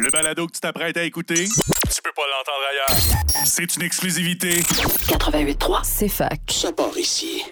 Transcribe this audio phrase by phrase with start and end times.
[0.00, 3.44] Le balado que tu t'apprêtes à écouter, tu peux pas l'entendre ailleurs.
[3.44, 4.60] C'est une exclusivité.
[4.60, 6.40] 88.3, c'est fac.
[6.48, 7.42] Ça part ici.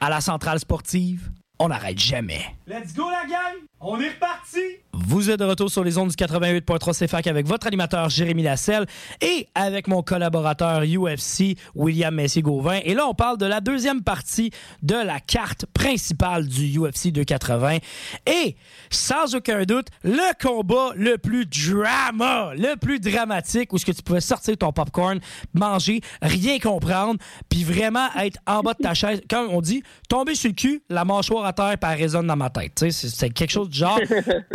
[0.00, 2.56] À la centrale sportive, on n'arrête jamais.
[2.66, 3.56] Let's go la gang!
[3.80, 4.80] On est reparti!
[5.04, 8.86] Vous êtes de retour sur les ondes du 88.3 CFAC avec votre animateur Jérémy Lasselle
[9.20, 12.80] et avec mon collaborateur UFC William Messier-Gauvin.
[12.84, 14.50] Et là, on parle de la deuxième partie
[14.82, 17.78] de la carte principale du UFC 280.
[18.26, 18.56] Et
[18.90, 24.02] sans aucun doute, le combat le plus drama, le plus dramatique où ce que tu
[24.02, 25.18] pouvais sortir ton popcorn,
[25.52, 29.20] manger, rien comprendre, puis vraiment être en bas de ta chaise.
[29.28, 32.50] Comme on dit, tomber sur le cul, la mâchoire à terre, elle résonne dans ma
[32.50, 32.84] tête.
[32.90, 33.98] C'est quelque chose du genre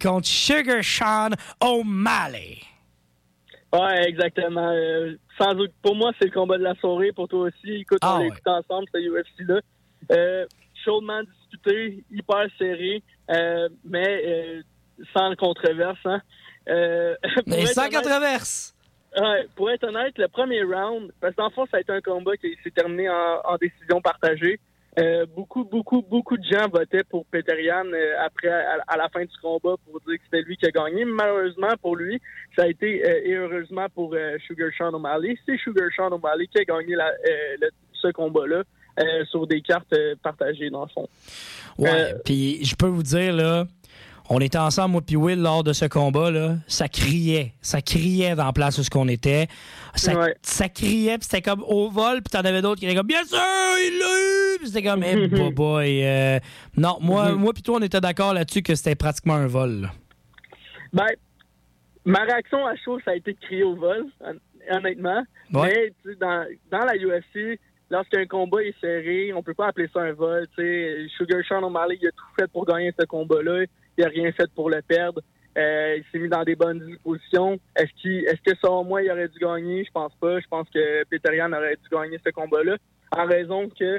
[0.00, 1.30] Contre Sugar Sean
[1.60, 2.58] O'Malley.
[3.72, 4.70] Ouais, exactement.
[4.72, 7.12] Euh, sans doute, pour moi, c'est le combat de la soirée.
[7.12, 8.24] Pour toi aussi, écoute, Ah on ouais.
[8.24, 9.60] l'écoute ensemble, ce UFC-là.
[10.12, 10.46] Euh,
[10.84, 14.62] chaudement disputé, hyper serré, euh, mais
[15.14, 15.98] sans controverse.
[16.04, 16.20] Hein.
[17.46, 18.74] Mais sans honnête- controverse.
[19.18, 22.36] Ouais, pour être honnête, le premier round, parce qu'en fond, ça a été un combat
[22.36, 24.60] qui s'est terminé en, en décision partagée.
[24.98, 29.20] Euh, beaucoup, beaucoup, beaucoup de gens votaient pour Peterian euh, après à, à la fin
[29.20, 31.04] du combat pour dire que c'était lui qui a gagné.
[31.04, 32.20] Malheureusement pour lui,
[32.56, 36.46] ça a été euh, et heureusement pour euh, Sugar Sean O'Malley, c'est Sugar Sean O'Malley
[36.48, 37.10] qui a gagné la,
[37.60, 38.62] le- ce combat-là
[39.30, 41.08] sur des cartes partagées dans le fond.
[41.78, 43.64] Ouais, puis je peux vous dire, là,
[44.30, 47.52] on était ensemble, moi puis Will, lors de ce combat, là, ça criait.
[47.62, 49.46] Ça criait dans la place où ce qu'on était.
[49.94, 50.34] Ça, Ouais.
[50.42, 53.24] ça criait, puis c'était comme au vol, puis t'en avais d'autres qui étaient comme «Bien
[53.24, 56.38] sûr, il l'a eu!» Puis c'était comme «Eh, boy, boy, euh,
[56.76, 59.80] Non, moi, moi puis toi, on était d'accord là-dessus que c'était pratiquement un vol.
[59.82, 59.88] là.
[60.92, 61.06] Ben,
[62.04, 64.38] ma réaction à chaud, ça a été de crier au vol, hon-
[64.76, 65.22] honnêtement.
[65.52, 65.92] Ouais.
[66.04, 67.58] Mais dans, dans la UFC,
[67.90, 70.46] lorsqu'un combat est serré, on peut pas appeler ça un vol.
[70.56, 71.06] tu sais.
[71.16, 73.64] Sugar Sean O'Malley, il a tout fait pour gagner ce combat-là.
[73.98, 75.20] Il a rien fait pour le perdre.
[75.58, 77.58] Euh, il s'est mis dans des bonnes dispositions.
[77.74, 79.84] Est-ce qu'il, est-ce que selon moi, il aurait dû gagner?
[79.84, 80.38] Je pense pas.
[80.38, 82.76] Je pense que Peterian aurait dû gagner ce combat-là.
[83.10, 83.98] En raison que euh,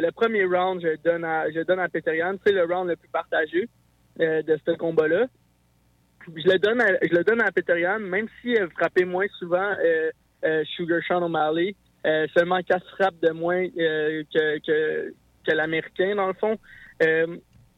[0.00, 2.34] le premier round, je donne à, je donne à Peterian.
[2.44, 3.68] C'est le round le plus partagé
[4.20, 5.26] euh, de ce combat-là
[6.36, 9.74] je le donne à, je le à Peterian, même si elle frappait moins souvent
[10.76, 11.74] Sugar Sean O'Malley,
[12.36, 15.14] seulement quatre frappes de moins que, que,
[15.46, 16.58] que l'américain dans le fond.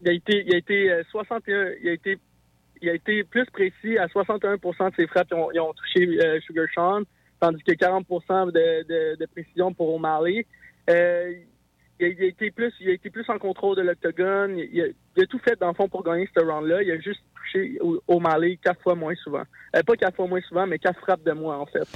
[0.06, 2.18] Euh, il a été il a été euh, 61 il a été
[2.82, 6.66] il a été plus précis à 61% de ses frappes ils ont, touché euh, Sugar
[6.74, 7.02] Sean,
[7.40, 10.46] tandis que 40 de, de, précision pour O'Malley.
[10.90, 11.32] Euh,
[12.00, 14.58] il a, été plus il a été plus en contrôle de l'octogone.
[14.58, 16.82] Il, a, tout fait dans le fond pour gagner ce round-là.
[16.82, 19.44] Il a juste touché O'Malley quatre fois moins souvent.
[19.76, 21.86] Euh, pas quatre fois moins souvent, mais quatre frappes de moins en fait.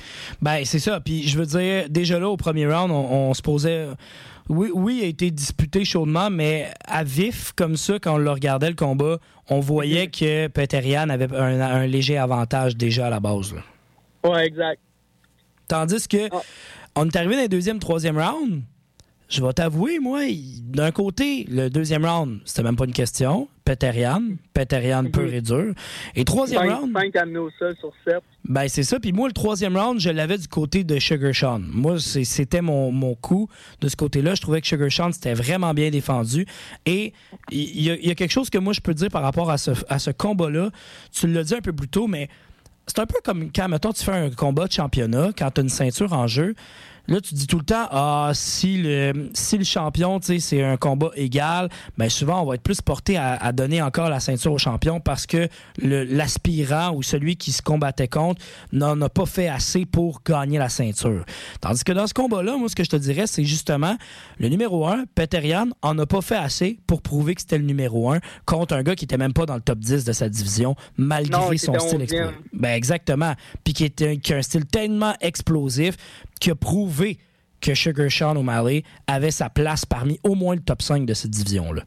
[0.41, 1.01] Ben, c'est ça.
[1.01, 3.89] Puis je veux dire, déjà là, au premier round, on se posait.
[4.49, 8.31] Oui, oui, il a été disputé chaudement, mais à vif, comme ça, quand on le
[8.31, 9.19] regardait le combat,
[9.49, 13.53] on voyait que Peterian avait un, un léger avantage déjà à la base.
[13.55, 13.63] là.
[14.31, 14.81] Ouais, exact.
[15.69, 16.41] Tandis que Ah.
[16.95, 18.63] on est arrivé dans le deuxième, troisième round.
[19.29, 20.21] Je vais t'avouer, moi,
[20.63, 23.49] d'un côté, le deuxième round, c'était même pas une question.
[23.65, 24.23] Peterian,
[24.55, 25.75] Peterian pur et dur.
[26.15, 28.23] Et troisième Cinq, round, cinq amenés au sol sur sept.
[28.45, 29.01] ben c'est ça.
[29.01, 31.59] Puis moi, le troisième round, je l'avais du côté de Sugar Sean.
[31.59, 33.49] Moi, c'était mon, mon coup
[33.81, 34.37] de ce côté-là.
[34.37, 36.47] Je trouvais que Sugar Sean, c'était vraiment bien défendu.
[36.85, 37.13] Et
[37.51, 39.51] il y, a- il y a quelque chose que moi, je peux dire par rapport
[39.51, 40.71] à ce, à ce combat-là.
[41.11, 42.29] Tu l'as dit un peu plus tôt, mais
[42.87, 45.65] c'est un peu comme quand, mettons, tu fais un combat de championnat, quand tu as
[45.65, 46.55] une ceinture en jeu.
[47.09, 50.63] Là, tu dis tout le temps, ah, si le, si le champion, tu sais, c'est
[50.63, 54.21] un combat égal, ben souvent, on va être plus porté à, à donner encore la
[54.21, 55.49] ceinture au champion parce que
[55.83, 60.69] l'aspirant ou celui qui se combattait contre n'en a pas fait assez pour gagner la
[60.69, 61.25] ceinture.
[61.61, 63.97] Tandis que dans ce combat-là, moi, ce que je te dirais, c'est justement
[64.39, 68.11] le numéro 1, Peterian, en a pas fait assez pour prouver que c'était le numéro
[68.11, 70.75] 1 contre un gars qui était même pas dans le top 10 de sa division,
[70.97, 72.03] malgré Non, son style 11e.
[72.03, 72.35] explosif.
[72.53, 73.35] Ben exactement.
[73.65, 75.97] Puis qui, qui a un style tellement explosif
[76.41, 77.19] qui a prouvé
[77.61, 81.31] que Sugar Sean O'Malley avait sa place parmi au moins le top 5 de cette
[81.31, 81.83] division-là.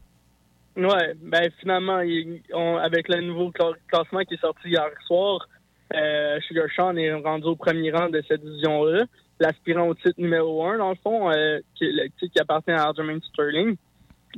[0.76, 5.48] Ouais, ben finalement, avec le nouveau cla- classement qui est sorti hier soir,
[5.94, 9.04] euh, Sugar Sean est rendu au premier rang de cette division-là.
[9.40, 12.88] L'aspirant au titre numéro un, dans le fond, euh, qui, le titre qui appartient à
[12.88, 13.76] Aljamain Sterling.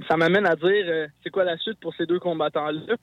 [0.08, 2.96] Ça m'amène à dire, euh, c'est quoi la suite pour ces deux combattants-là?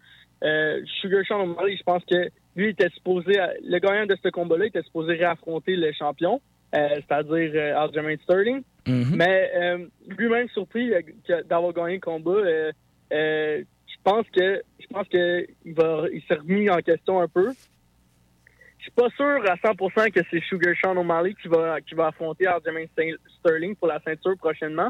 [1.02, 4.84] Sugar Sean O'Malley, je pense que lui était supposé, le gagnant de ce combat-là était
[4.84, 6.42] supposé réaffronter le champion,
[6.74, 8.64] c'est-à-dire euh, Aljamain Sterling.
[8.88, 9.16] Mhm.
[9.16, 11.02] Mais euh, lui-même surpris euh,
[11.44, 12.32] d'avoir gagné le combat.
[12.32, 12.72] euh,
[13.12, 17.28] euh, je pense que je pense que il va il s'est remis en question un
[17.28, 17.52] peu.
[18.78, 22.08] Je suis pas sûr à 100% que c'est Sugar Sean O'Malley qui va qui va
[22.08, 22.86] affronter Aljamain
[23.40, 24.90] Sterling pour la ceinture prochainement.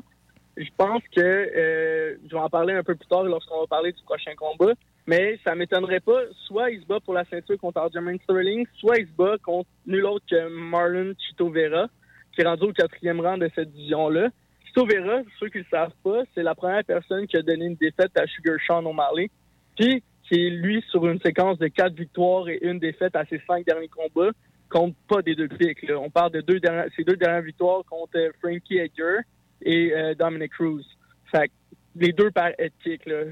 [0.57, 3.91] Je pense que euh, je vais en parler un peu plus tard lorsqu'on va parler
[3.93, 4.73] du prochain combat.
[5.09, 8.99] Mais ça m'étonnerait pas, soit il se bat pour la ceinture contre Aljamain Sterling, soit
[8.99, 11.87] il se bat contre nul autre que Marlon Chito Vera,
[12.31, 14.29] qui est rendu au quatrième rang de cette division-là.
[14.67, 17.75] Chito Vera, ceux qui le savent pas, c'est la première personne qui a donné une
[17.75, 19.31] défaite à Sugar Sean O'Malley,
[19.75, 23.41] puis qui est, lui, sur une séquence de quatre victoires et une défaite à ses
[23.47, 24.29] cinq derniers combats,
[24.69, 25.87] compte pas des deux pics.
[25.89, 29.21] On parle de deux dernières, ces deux dernières victoires contre euh, Frankie Edgar
[29.63, 30.85] et euh, Dominic Cruz.
[31.31, 31.49] Fait
[31.95, 33.23] les deux par éthique, là.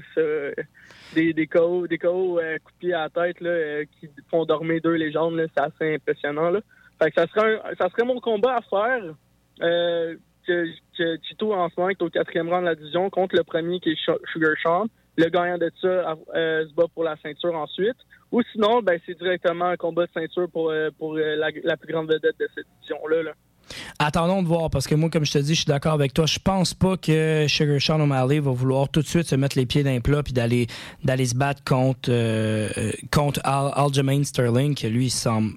[1.14, 4.80] des, des KO, des KO euh, pied à la tête là, euh, qui font dormir
[4.82, 6.50] deux légendes, c'est assez impressionnant.
[6.50, 6.60] Là.
[7.00, 9.14] Fait que ça serait ça serait mon combat à faire.
[9.62, 10.16] Euh,
[10.46, 13.80] que, Tito en ce moment est au quatrième rang de la division contre le premier
[13.80, 14.86] qui est Sugar Sean.
[15.16, 17.96] Le gagnant de ça se bat pour la ceinture ensuite.
[18.30, 22.08] Ou sinon, ben c'est directement un combat de ceinture pour, pour la, la, plus grande
[22.08, 23.22] vedette de cette division-là.
[23.24, 23.32] Là.
[23.98, 26.26] Attendons de voir, parce que moi, comme je te dis, je suis d'accord avec toi.
[26.26, 29.66] Je pense pas que Sugar Sean O'Malley va vouloir tout de suite se mettre les
[29.66, 30.66] pieds d'un plat puis d'aller
[31.04, 32.68] se battre contre, euh,
[33.10, 35.54] contre Al Aljamain Sterling, qui lui, semble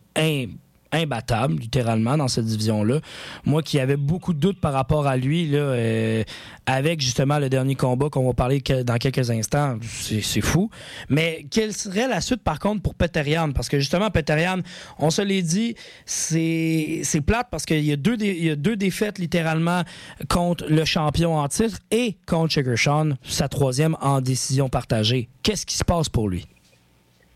[0.91, 2.99] imbattable, littéralement, dans cette division-là.
[3.45, 6.23] Moi qui avais beaucoup de doutes par rapport à lui, là, euh,
[6.65, 10.69] avec justement le dernier combat qu'on va parler dans quelques instants, c'est fou.
[11.09, 13.51] Mais quelle serait la suite, par contre, pour Peterian?
[13.51, 14.59] Parce que justement, Peterian,
[14.99, 19.19] on se l'est dit, c'est plate parce qu'il y, a deux y a deux défaites,
[19.19, 19.83] littéralement,
[20.29, 25.29] contre le champion en titre et contre Sugar Sean, sa troisième en décision partagée.
[25.43, 26.45] Qu'est-ce qui se passe pour lui?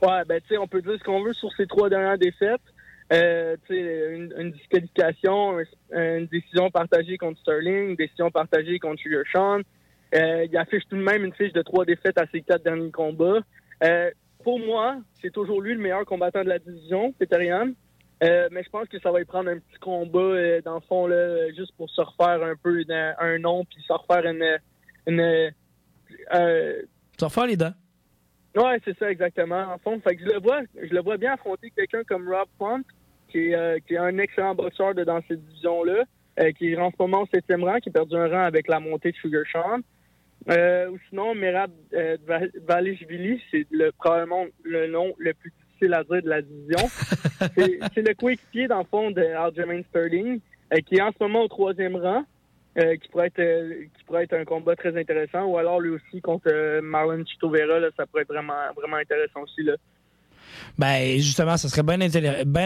[0.02, 2.62] Ouais, ben, tu sais, on peut dire ce qu'on veut sur ces trois dernières défaites.
[3.14, 5.60] Euh, une, une, disqualification,
[5.92, 9.62] une décision partagée contre Sterling, une décision partagée contre Sugar Sean.
[10.16, 12.92] Euh, il affiche tout de même une fiche de trois défaites à ses quatre derniers
[12.92, 13.42] combats.
[13.84, 14.10] Euh,
[14.44, 17.52] pour moi, c'est toujours lui le meilleur combattant de la division, Peter
[18.24, 21.06] Euh, mais je pense que ça va y prendre un petit combat, dans le fond,
[21.06, 24.60] là, juste pour se refaire un peu un, nom, puis se refaire une...
[25.06, 25.52] une
[26.32, 27.74] se refaire les dents.
[28.56, 29.64] Ouais, c'est ça exactement.
[29.74, 32.48] En fond, fait que je le vois, je le vois bien affronter quelqu'un comme Rob
[32.58, 32.82] Font,
[33.36, 36.04] qui est, euh, qui est un excellent boxeur de, dans cette division-là,
[36.40, 38.70] euh, qui est en ce moment au septième rang, qui a perdu un rang avec
[38.70, 39.80] la montée de Sugar Sean.
[40.50, 41.72] Euh, ou sinon, Merab
[42.66, 46.88] Valishvili, c'est le, probablement le nom le plus difficile à dire de la division.
[47.94, 50.40] c'est le coéquipier, dans le fond, de Aljamain Sterling,
[50.86, 52.24] qui est en ce moment au troisième rang.
[52.78, 55.92] Euh, qui pourrait être euh, qui pourrait être un combat très intéressant ou alors lui
[55.92, 59.76] aussi contre euh, Marlon Chito Vera ça pourrait être vraiment vraiment intéressant aussi là.
[60.78, 62.00] Ben justement, ça serait bien,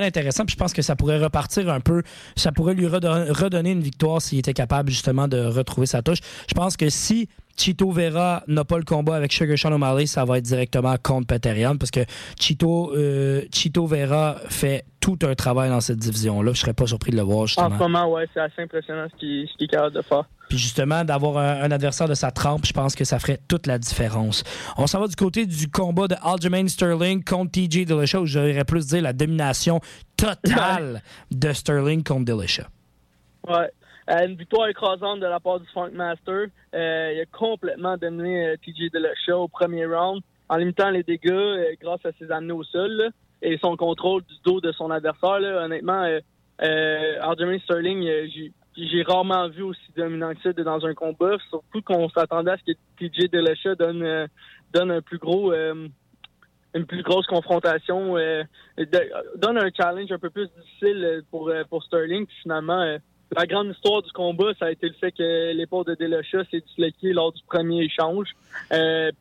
[0.03, 0.45] intéressant.
[0.45, 2.03] Puis je pense que ça pourrait repartir un peu.
[2.35, 6.19] Ça pourrait lui redonner une victoire s'il était capable justement de retrouver sa touche.
[6.47, 10.23] Je pense que si Chito Vera n'a pas le combat avec Sugar Sean O'Malley, ça
[10.23, 12.01] va être directement contre Peterian parce que
[12.39, 16.53] Chito, euh, Chito Vera fait tout un travail dans cette division-là.
[16.53, 17.67] Je serais pas surpris de le voir, justement.
[17.67, 20.23] En ce moment, ouais, c'est assez impressionnant ce qu'il est capable de faire.
[20.49, 23.77] Puis justement, d'avoir un, adversaire de sa trempe, je pense que ça ferait toute la
[23.77, 24.43] différence.
[24.77, 28.65] On s'en va du côté du combat de Aljamain Sterling contre TJ Dillashaw, où j'aurais
[28.65, 29.79] plus dire la domination
[30.17, 32.65] totale de Sterling contre Dillashaw.
[33.47, 33.69] Ouais.
[34.09, 36.47] Euh, une victoire écrasante de la part du Funk Master.
[36.73, 41.77] Euh, il a complètement dominé euh, TJ Dillashaw au premier round en limitant les dégâts
[41.79, 43.11] grâce à ses amenés au sol
[43.43, 45.39] et son contrôle du dos de son adversaire.
[45.39, 45.65] Là.
[45.65, 46.07] Honnêtement,
[46.57, 48.03] Aljamain Sterling,
[48.33, 52.57] j'ai j'ai rarement vu aussi dominant que ça dans un combat, surtout qu'on s'attendait à
[52.57, 54.27] ce que TJ Dillashaw donne, euh,
[54.73, 55.87] donne un plus gros, euh,
[56.73, 58.43] une plus grosse confrontation, euh,
[59.35, 62.25] donne un challenge un peu plus difficile pour, pour Sterling.
[62.25, 62.97] Puis finalement,
[63.35, 66.61] la grande histoire du combat, ça a été le fait que l'épaule de Dillashaw s'est
[66.61, 68.29] disloquée lors du premier échange.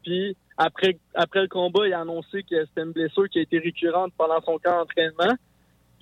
[0.05, 3.59] puis après, après le combat, il a annoncé que c'était une blessure qui a été
[3.59, 5.35] récurrente pendant son camp d'entraînement.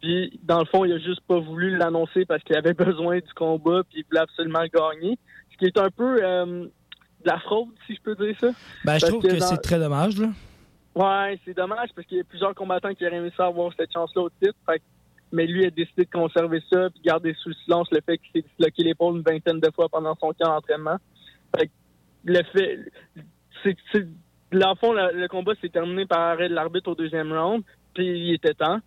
[0.02, 3.32] Puis, dans le fond, il a juste pas voulu l'annoncer parce qu'il avait besoin du
[3.34, 5.18] combat, puis il voulait absolument gagner.
[5.52, 6.64] Ce qui est un peu euh,
[7.24, 8.50] de la fraude, si je peux dire ça.
[8.84, 10.28] Ben, je trouve que, c'est très dommage, là.
[10.94, 13.92] Ouais, c'est dommage parce qu'il y a plusieurs combattants qui auraient aimé ça avoir cette
[13.92, 14.56] chance-là au titre.
[15.30, 18.48] mais lui a décidé de conserver ça puis garder sous silence le fait qu'il s'est
[18.48, 20.96] disloqué l'épaule une vingtaine de fois pendant son camp d'entraînement.
[21.54, 21.70] Fait
[22.24, 22.78] le fait,
[23.62, 24.08] c'est,
[24.52, 27.62] dans le fond, le combat s'est terminé par arrêt de l'arbitre au deuxième round,
[27.92, 28.78] puis il était temps.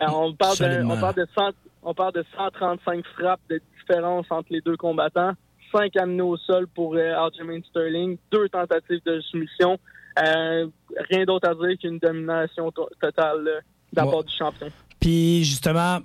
[0.00, 1.26] Euh, on, parle de, on, parle de
[1.82, 5.32] on parle de 135 frappes de différence entre les deux combattants,
[5.72, 9.78] 5 amenés au sol pour euh, Aljamain Sterling, deux tentatives de soumission.
[10.18, 10.66] Euh,
[11.10, 13.60] rien d'autre à dire qu'une domination totale euh,
[13.92, 14.68] d'abord du champion.
[15.00, 15.98] Puis justement,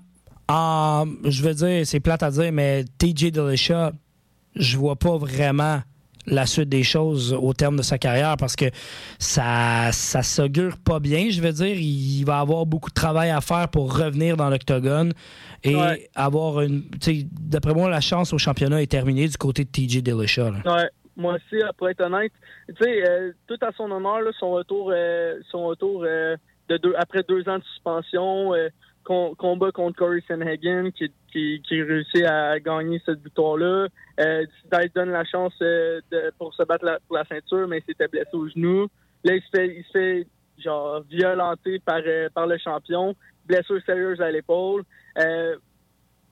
[0.50, 3.92] je veux dire, c'est plate à dire, mais TJ Dillashaw,
[4.56, 5.82] je vois pas vraiment
[6.26, 8.66] la suite des choses au terme de sa carrière parce que
[9.20, 11.76] ça ça s'augure pas bien, je veux dire.
[11.76, 15.14] Il va avoir beaucoup de travail à faire pour revenir dans l'octogone
[15.64, 15.78] et
[16.16, 16.84] avoir une.
[17.32, 20.52] D'après moi, la chance au championnat est terminée du côté de TJ Dillashaw.
[20.66, 20.90] Ouais.
[21.16, 22.32] moi aussi, pour être honnête.
[22.68, 23.04] Tu sais,
[23.48, 24.94] tout à son honneur, son retour,
[25.52, 28.54] son retour de deux, après deux ans de suspension,
[29.04, 33.88] combat contre Corey Sanhagen qui, qui, qui, réussit à gagner cette victoire-là.
[34.20, 34.46] Euh,
[34.96, 38.48] donne la chance de, pour se battre pour la ceinture, mais il s'était blessé au
[38.48, 38.88] genou.
[39.24, 42.02] Là, il se fait, il se fait genre violenté par,
[42.34, 43.16] par le champion.
[43.46, 44.84] Blessure sérieuse à l'épaule.
[45.20, 45.56] Euh,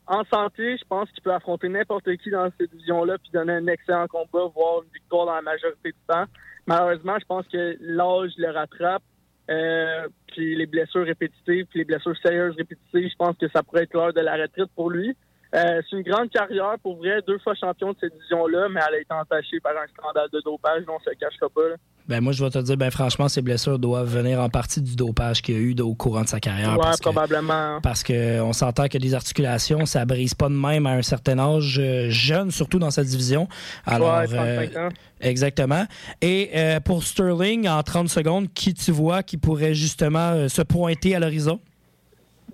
[0.07, 3.67] en santé, je pense qu'il peut affronter n'importe qui dans cette division-là puis donner un
[3.67, 6.25] excellent combat, voire une victoire dans la majorité du temps.
[6.65, 9.03] Malheureusement, je pense que l'âge le rattrape.
[9.51, 13.83] Euh, puis les blessures répétitives, puis les blessures sérieuses répétitives, je pense que ça pourrait
[13.83, 15.15] être l'heure de la retraite pour lui.
[15.53, 18.95] Euh, c'est une grande carrière, pour vrai, deux fois champion de cette division-là, mais elle
[18.95, 21.75] a été entachée par un scandale de dopage, on se cachera pas.
[22.07, 24.95] Ben moi, je vais te dire, ben franchement, ces blessures doivent venir en partie du
[24.95, 26.77] dopage qu'il y a eu au courant de sa carrière.
[26.77, 27.79] Ouais, probablement.
[27.81, 31.79] parce qu'on s'entend que des articulations, ça brise pas de même à un certain âge
[31.79, 33.47] euh, jeune, surtout dans cette division.
[33.85, 34.89] Alors, ouais, 35 ans.
[35.19, 35.85] Exactement.
[36.21, 41.15] Et euh, pour Sterling, en 30 secondes, qui tu vois qui pourrait justement se pointer
[41.15, 41.59] à l'horizon?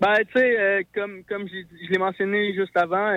[0.00, 3.12] Ben, tu sais, comme, comme je l'ai mentionné juste avant,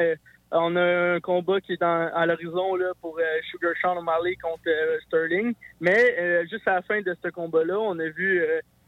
[0.51, 4.63] on a un combat qui est à l'horizon là pour euh, Sugar Sean O'Malley contre
[4.67, 5.53] euh, Sterling.
[5.79, 8.43] Mais euh, juste à la fin de ce combat-là, on a vu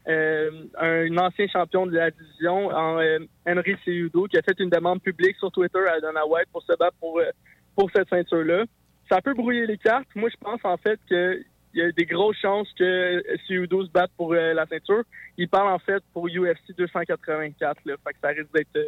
[0.06, 5.50] un ancien champion de la division, Henry Seudo, qui a fait une demande publique sur
[5.50, 7.20] Twitter à Dana White pour se battre pour,
[7.74, 8.64] pour cette ceinture-là.
[9.08, 10.08] Ça peut brouiller les cartes.
[10.14, 11.40] Moi, je pense en fait que
[11.74, 15.02] il y a des grosses chances que Seudo se batte pour la ceinture.
[15.36, 17.80] Il parle en fait pour UFC 284.
[17.84, 17.94] Là.
[18.04, 18.78] Fait que ça risque d'être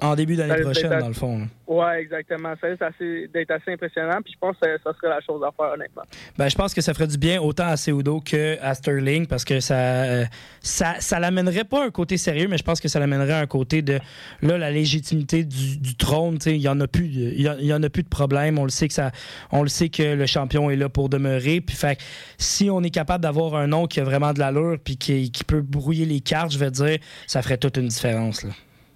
[0.00, 1.48] en début d'année prochaine, dans le fond.
[1.66, 2.54] Oui, exactement.
[2.60, 4.20] Ça risque d'être assez impressionnant.
[4.24, 6.02] Puis je pense que ça, serait la chose à faire, honnêtement.
[6.36, 9.60] Ben, je pense que ça ferait du bien autant à Seudo qu'à Sterling parce que
[9.60, 10.24] ça, euh,
[10.60, 13.82] ça, ça l'amènerait pas un côté sérieux, mais je pense que ça l'amènerait un côté
[13.82, 13.98] de
[14.42, 16.38] là, la légitimité du, trône.
[16.46, 18.58] Il n'y en, a plus, il y, en a plus de problème.
[18.58, 19.10] On le sait que ça,
[19.50, 21.60] on le sait que le champion est là pour demeurer.
[21.60, 21.98] Puis fait,
[22.38, 25.44] si on est capable d'avoir un nom qui a vraiment de l'allure puis qui, qui
[25.44, 28.46] peut brouiller les cartes, je vais dire, ça ferait toute une différence.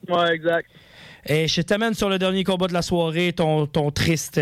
[0.09, 0.69] Ouais, exact.
[1.27, 4.41] Et je t'amène sur le dernier combat de la soirée, ton, triste,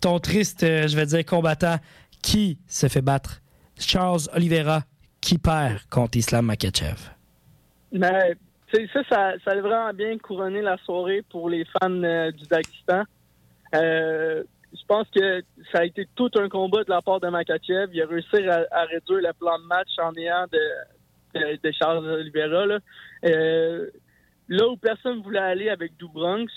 [0.00, 1.76] ton triste, je vais dire, combattant
[2.22, 3.40] qui se fait battre.
[3.78, 4.82] Charles Oliveira
[5.20, 6.98] qui perd contre Islam Makachev.
[7.92, 8.36] Mais
[8.72, 13.02] ça, ça, ça, a vraiment bien couronné la soirée pour les fans euh, du Dagestan.
[13.74, 17.90] Euh, je pense que ça a été tout un combat de la part de Makachev.
[17.92, 22.66] Il a réussi à, réduire le plan de match en ayant de, Charles Oliveira.
[22.66, 22.78] Là.
[23.24, 23.90] Euh,
[24.50, 26.48] Là où personne voulait aller avec Dubronx,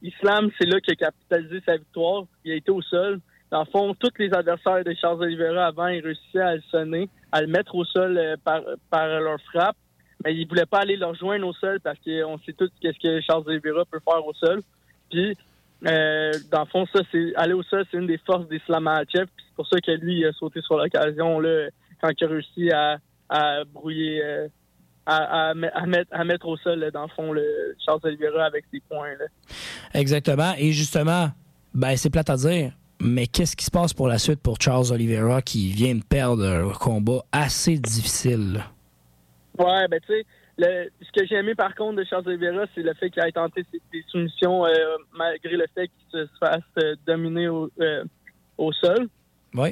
[0.00, 2.24] Islam, c'est là qu'il a capitalisé sa victoire.
[2.46, 3.20] Il a été au sol.
[3.50, 7.10] Dans le fond, tous les adversaires de Charles Oliveira avant, ils réussissaient à le sonner,
[7.32, 9.76] à le mettre au sol euh, par, leur frappe.
[10.24, 12.98] Mais ils ne voulaient pas aller leur joindre au sol parce qu'on sait tous qu'est-ce
[12.98, 14.62] que Charles Oliveira peut faire au sol.
[15.10, 15.36] Puis,
[15.86, 19.26] euh, dans le fond, ça, c'est aller au sol, c'est une des forces d'Islam Makhachev.
[19.36, 21.68] C'est pour ça que lui, il a sauté sur l'occasion là,
[22.00, 22.96] quand il a réussi à,
[23.28, 24.48] à brouiller euh,
[25.06, 29.14] à, mettre, à mettre au sol, dans le fond, le Charles Oliveira avec ses points.
[29.18, 29.26] Là.
[29.94, 30.52] Exactement.
[30.58, 31.28] Et justement,
[31.74, 34.90] ben, c'est plate à dire, mais qu'est-ce qui se passe pour la suite pour Charles
[34.92, 38.64] Oliveira qui vient de perdre un combat assez difficile?
[39.58, 40.26] Ouais, ben tu sais,
[40.58, 43.64] ce que j'ai aimé par contre de Charles Oliveira, c'est le fait qu'il ait tenté
[43.92, 44.72] des soumissions euh,
[45.14, 48.04] malgré le fait qu'il se fasse euh, dominer au, euh,
[48.58, 49.08] au sol.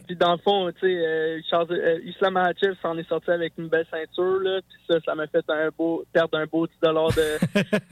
[0.07, 3.69] Puis dans le fond, tu sais, euh, euh, Islam Makhachev s'en est sorti avec une
[3.69, 4.61] belle ceinture, là.
[4.69, 6.89] Puis ça, ça m'a fait un beau, perdre un beau 10 de,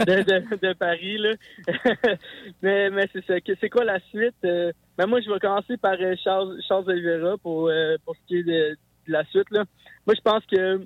[0.07, 1.33] de, de, Paris, là.
[2.63, 3.35] mais mais c'est ça.
[3.61, 4.35] C'est quoi la suite?
[4.45, 7.71] Euh, ben moi, je vais commencer par Charles, Charles Oliveira pour,
[8.05, 9.65] pour ce qui est de, la suite, là.
[10.07, 10.81] Moi, je pense que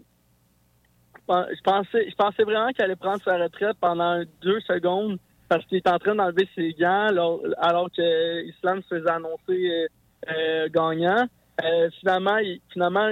[1.28, 5.78] je pensais, je pensais vraiment qu'elle allait prendre sa retraite pendant deux secondes parce qu'il
[5.78, 9.88] est en train d'enlever ses gants alors, alors que Islam se faisait annoncer
[10.30, 11.28] euh, gagnant.
[11.64, 12.37] Euh, finalement,
[12.73, 13.11] finalement,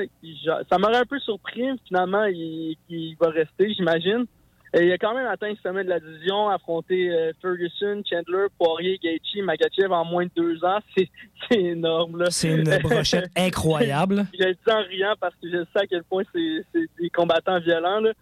[0.70, 1.64] ça m'aurait un peu surpris.
[1.87, 4.26] Finalement, il, va rester, j'imagine.
[4.75, 8.99] il a quand même atteint le sommet de la division, affronté euh, Ferguson, Chandler, Poirier,
[9.02, 10.78] Gaethje, Magachev en moins de deux ans.
[10.96, 12.26] C'est énorme.
[12.28, 14.26] C'est une brochette incroyable.
[14.38, 16.64] je le dis en riant parce que je sais à quel point c'est
[17.00, 18.00] des combattants violents.
[18.00, 18.12] Là.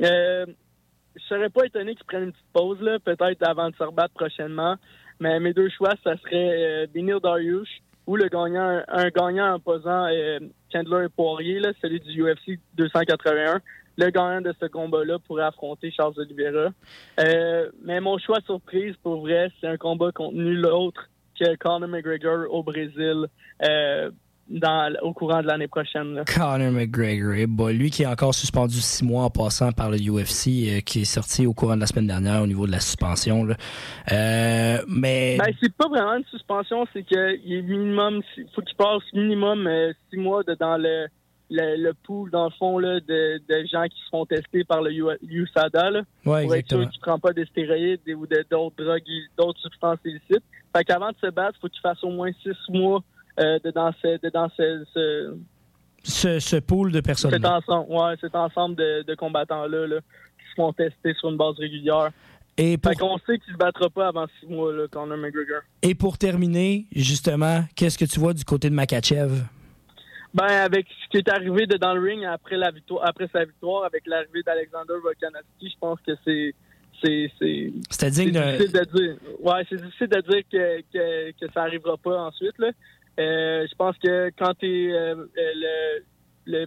[0.00, 0.46] Euh,
[1.14, 4.76] je serais pas étonné qu'ils prennent une petite pause, peut-être avant de se rebattre prochainement.
[5.20, 7.68] Mais mes deux choix, ça serait Benir Dariush
[8.08, 10.38] ou le gagnant, un gagnant imposant euh,
[10.72, 13.60] Chandler et Poirier, là, celui du UFC 281.
[13.98, 16.70] Le gagnant de ce combat-là pourrait affronter Charles Oliveira.
[17.20, 21.86] Euh, mais mon choix surprise, pour vrai, c'est un combat contre nul autre que Conor
[21.86, 23.26] McGregor au Brésil.
[24.50, 26.14] Dans, au courant de l'année prochaine.
[26.14, 26.24] Là.
[26.24, 29.98] Conor McGregor, eh boy, lui qui est encore suspendu six mois en passant par le
[29.98, 32.80] UFC, euh, qui est sorti au courant de la semaine dernière au niveau de la
[32.80, 33.44] suspension.
[33.44, 33.56] Là.
[34.10, 38.22] Euh, mais Ben, c'est pas vraiment une suspension, c'est qu'il est minimum,
[38.54, 41.08] faut qu'il passe minimum euh, six mois de, dans le,
[41.50, 44.80] le, le pool, dans le fond, là, de, de gens qui se font tester par
[44.80, 45.90] le USADA.
[45.90, 46.86] Là, ouais, pour être sûr exactement.
[46.88, 49.02] qu'il ne prend pas de stéroïdes ou d'autres drogues,
[49.36, 50.44] d'autres substances illicites.
[50.74, 53.02] Fait qu'avant de se battre, il faut qu'il fasse au moins six mois
[53.38, 55.36] euh, de dans, ce, de dans ce, ce-
[56.02, 57.30] Ce, ce pool de personnes.
[57.30, 61.36] cet ensemble, ouais, cet ensemble de, de combattants-là là, qui se font tester sur une
[61.36, 62.10] base régulière.
[62.56, 65.60] Et pour, Fait qu'on sait qu'il se battra pas avant six mois, là, Conor McGregor.
[65.82, 69.30] et pour terminer, justement, qu'est-ce que tu vois du côté de Makachev?
[70.34, 73.44] Ben, avec ce qui est arrivé de dans le ring après la victoire, après sa
[73.44, 76.52] victoire, avec l'arrivée d'Alexander Volkanovski, je pense que c'est
[77.00, 78.56] c'est digne d'un.
[78.56, 79.16] difficile de dire.
[79.40, 82.58] Ouais, c'est difficile de dire que, que, que ça arrivera pas ensuite.
[82.58, 82.70] Là.
[83.18, 86.02] Euh, je pense que quand tu es le,
[86.46, 86.66] le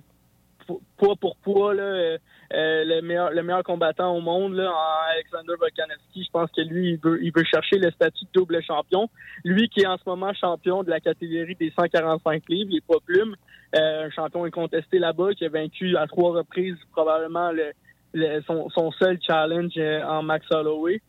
[0.68, 2.18] po- poids pour poids, là, euh,
[2.54, 6.62] euh, le, meilleur, le meilleur combattant au monde, là, en Alexander Volkanovski, je pense que
[6.62, 9.10] lui, il veut, il veut chercher le statut de double champion.
[9.46, 13.00] Lui qui est en ce moment champion de la catégorie des 145 livres, les poids
[13.06, 13.36] plumes,
[13.78, 17.72] euh, un champion incontesté là-bas, qui a vaincu à trois reprises probablement le,
[18.14, 21.00] le- son, son seul challenge euh, en Max Holloway.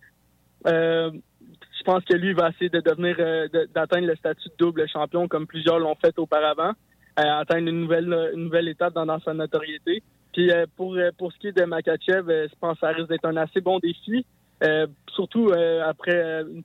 [0.68, 1.10] Euh,
[1.82, 5.26] je pense que lui va essayer de devenir euh, d'atteindre le statut de double champion
[5.26, 6.70] comme plusieurs l'ont fait auparavant,
[7.18, 10.02] euh, atteindre une nouvelle une nouvelle étape dans, sa notoriété.
[10.32, 12.88] Puis euh, pour euh, pour ce qui est de Makachev, euh, je pense que ça
[12.88, 14.24] risque d'être un assez bon défi,
[14.62, 16.62] euh, surtout euh, après euh, une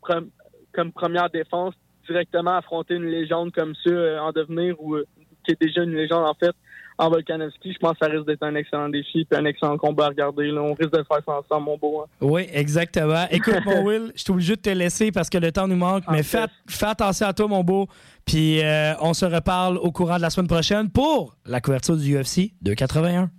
[0.71, 1.74] comme première défense
[2.07, 5.05] directement affronter une légende comme ça euh, en devenir ou euh,
[5.43, 6.55] qui est déjà une légende en fait
[7.00, 10.06] en Volkanovski, je pense que ça risque d'être un excellent défi puis un excellent combat
[10.06, 10.48] à regarder.
[10.51, 10.62] Là.
[10.62, 12.01] On risque de faire ça ensemble, mon beau.
[12.01, 12.06] hein.
[12.22, 13.25] Oui, exactement.
[13.30, 16.04] Écoute, mon Will, je suis obligé de te laisser parce que le temps nous manque,
[16.10, 17.88] mais fais, fais attention à toi, mon beau.
[18.25, 22.18] Puis euh, on se reparle au courant de la semaine prochaine pour la couverture du
[22.20, 23.30] UFC 281.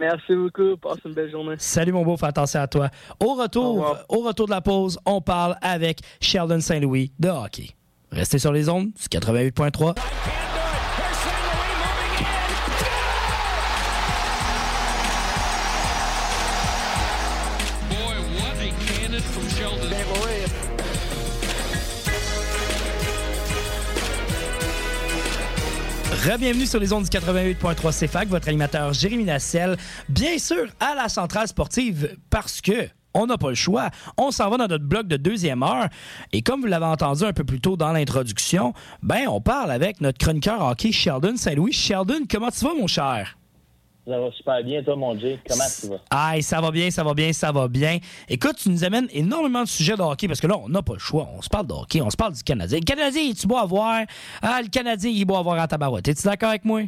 [0.00, 0.76] Merci beaucoup.
[0.78, 1.54] Passe une belle journée.
[1.58, 2.88] Salut, mon beau, fais attention à toi.
[3.20, 7.68] Au retour, au retour de la pause, on parle avec Sheldon Saint-Louis de hockey.
[8.10, 9.94] Restez sur les ondes du 88.3.
[26.22, 29.76] Rebienvenue sur les ondes du 88.3 CFAC, votre animateur Jérémy Nassel.
[30.08, 33.90] Bien sûr, à la centrale sportive, parce que on n'a pas le choix.
[34.16, 35.88] On s'en va dans notre bloc de deuxième heure.
[36.32, 40.00] Et comme vous l'avez entendu un peu plus tôt dans l'introduction, ben, on parle avec
[40.00, 41.72] notre chroniqueur hockey, Sheldon Saint-Louis.
[41.72, 43.36] Sheldon, comment tu vas, mon cher?
[44.04, 45.38] Ça va super bien, toi, mon Jay.
[45.48, 46.00] Comment tu vas?
[46.10, 47.98] Aïe, ça va bien, ça va bien, ça va bien.
[48.28, 50.94] Écoute, tu nous amènes énormément de sujets de hockey parce que là, on n'a pas
[50.94, 51.28] le choix.
[51.36, 52.80] On se parle de hockey, on se parle du Canadien.
[52.80, 54.02] Le Canadien, tu bois à voir.
[54.42, 56.08] Ah, le Canadien, il boit à voir en tabarouette.
[56.08, 56.80] Es-tu d'accord avec moi?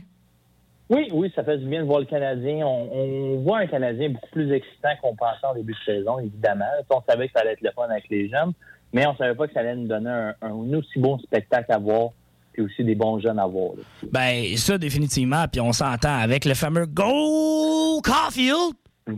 [0.91, 2.67] Oui, oui, ça fait du bien de voir le Canadien.
[2.67, 6.65] On, on voit un Canadien beaucoup plus excitant qu'on pensait en début de saison, évidemment.
[6.91, 8.53] On savait que ça allait être le fun avec les jeunes,
[8.93, 11.79] mais on savait pas que ça allait nous donner un, un aussi bon spectacle à
[11.79, 12.11] voir,
[12.55, 13.73] puis aussi des bons jeunes à voir.
[13.77, 13.83] là.
[14.11, 15.47] Ben, ça, définitivement.
[15.49, 18.75] Puis on s'entend avec le fameux Go Caulfield.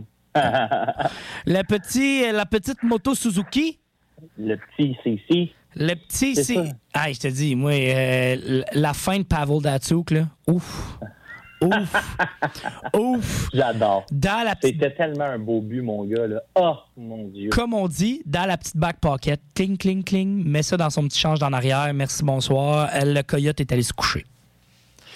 [1.45, 3.79] le petit, la petite moto Suzuki.
[4.37, 6.63] Le petit CC, Le petit, ça.
[6.93, 10.27] Ah, je te dis, moi, euh, la fin de Pavel Datsuk, là.
[10.47, 10.99] Ouf.
[11.61, 12.17] Ouf.
[12.95, 13.49] Ouf.
[13.53, 14.05] j'adore.
[14.11, 14.75] Dans la petite.
[14.75, 16.27] C'était tellement un beau but, mon gars.
[16.27, 16.41] Là.
[16.55, 17.49] Oh, mon Dieu.
[17.49, 21.03] Comme on dit, dans la petite back pocket, cling, cling, cling, met ça dans son
[21.07, 22.89] petit change en arrière, merci, bonsoir.
[23.03, 24.25] Le coyote est allé se coucher.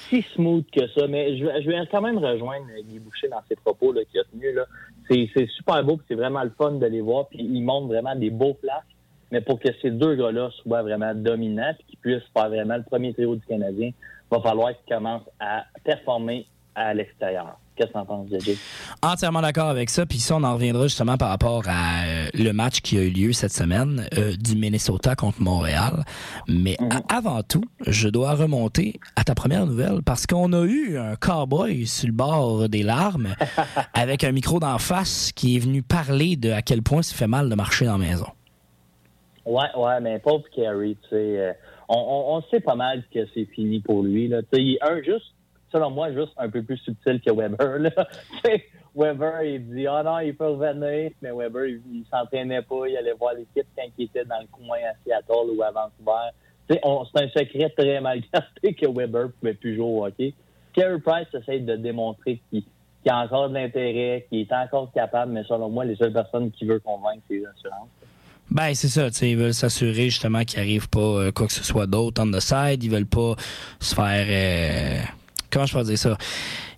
[0.09, 3.41] si smooth que ça, mais je, vais- je vais quand même rejoindre Guy Boucher dans
[3.47, 4.55] ses propos là, qu'il a tenus.
[4.55, 4.65] Là.
[5.09, 8.29] C'est, super beau, c'est vraiment le fun de les voir, puis ils montrent vraiment des
[8.29, 8.83] beaux flashs.
[9.31, 12.83] Mais pour que ces deux gars-là soient vraiment dominants, puis qu'ils puissent faire vraiment le
[12.83, 13.91] premier trio du Canadien,
[14.31, 17.57] va falloir qu'ils commencent à performer à l'extérieur.
[17.75, 18.57] Qu'est-ce que t'en penses, JJ?
[19.01, 20.05] Entièrement d'accord avec ça.
[20.05, 23.09] Puis ça, on en reviendra justement par rapport à euh, le match qui a eu
[23.09, 26.03] lieu cette semaine euh, du Minnesota contre Montréal.
[26.47, 26.77] Mais
[27.09, 31.15] a- avant tout, je dois remonter à ta première nouvelle parce qu'on a eu un
[31.15, 33.35] cowboy sur le bord des larmes
[33.93, 37.27] avec un micro d'en face qui est venu parler de à quel point ça fait
[37.27, 38.27] mal de marcher dans la maison.
[39.45, 41.53] Ouais, ouais, mais pauvre Carey, tu sais, euh,
[41.97, 44.27] on, sait pas mal que c'est fini pour lui.
[44.27, 44.41] Là.
[44.53, 45.33] Il est un juste,
[45.71, 47.79] selon moi, juste un peu plus subtil que Weber.
[47.79, 47.91] Là.
[48.95, 52.97] Weber, il dit Ah non, il peut revenir, mais Weber, il, il s'entraînait pas, il
[52.97, 56.29] allait voir l'équipe quand il était dans le coin à Seattle ou à Vancouver.
[56.69, 60.33] C'est un secret très mal gardé que Weber pouvait plus jouer au hockey.
[60.73, 62.63] Price essaie de démontrer qu'il
[63.01, 66.51] qu'il a encore de l'intérêt, qu'il est encore capable, mais selon moi, les seules personnes
[66.51, 67.89] qui veulent convaincre, c'est les assurances.
[68.51, 69.09] Ben, c'est ça.
[69.09, 72.21] tu sais, Ils veulent s'assurer justement qu'il arrive pas euh, quoi que ce soit d'autre
[72.21, 72.83] on the side.
[72.83, 73.35] Ils veulent pas
[73.79, 74.25] se faire.
[74.27, 74.99] euh,
[75.49, 76.17] comment je peux dire ça?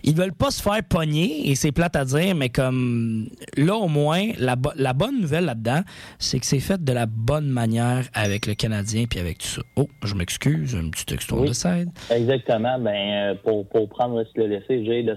[0.05, 3.87] Ils veulent pas se faire pogner, et c'est plate à dire, mais comme là au
[3.87, 5.79] moins, la, bo- la bonne nouvelle là-dedans,
[6.19, 9.61] c'est que c'est fait de la bonne manière avec le Canadien puis avec tout ça.
[9.77, 11.47] Oh, je m'excuse, un petit texto Oui.
[11.47, 11.89] de side.
[12.11, 12.77] Exactement.
[12.79, 15.15] Ben, euh, pour, pour prendre le laisser, là,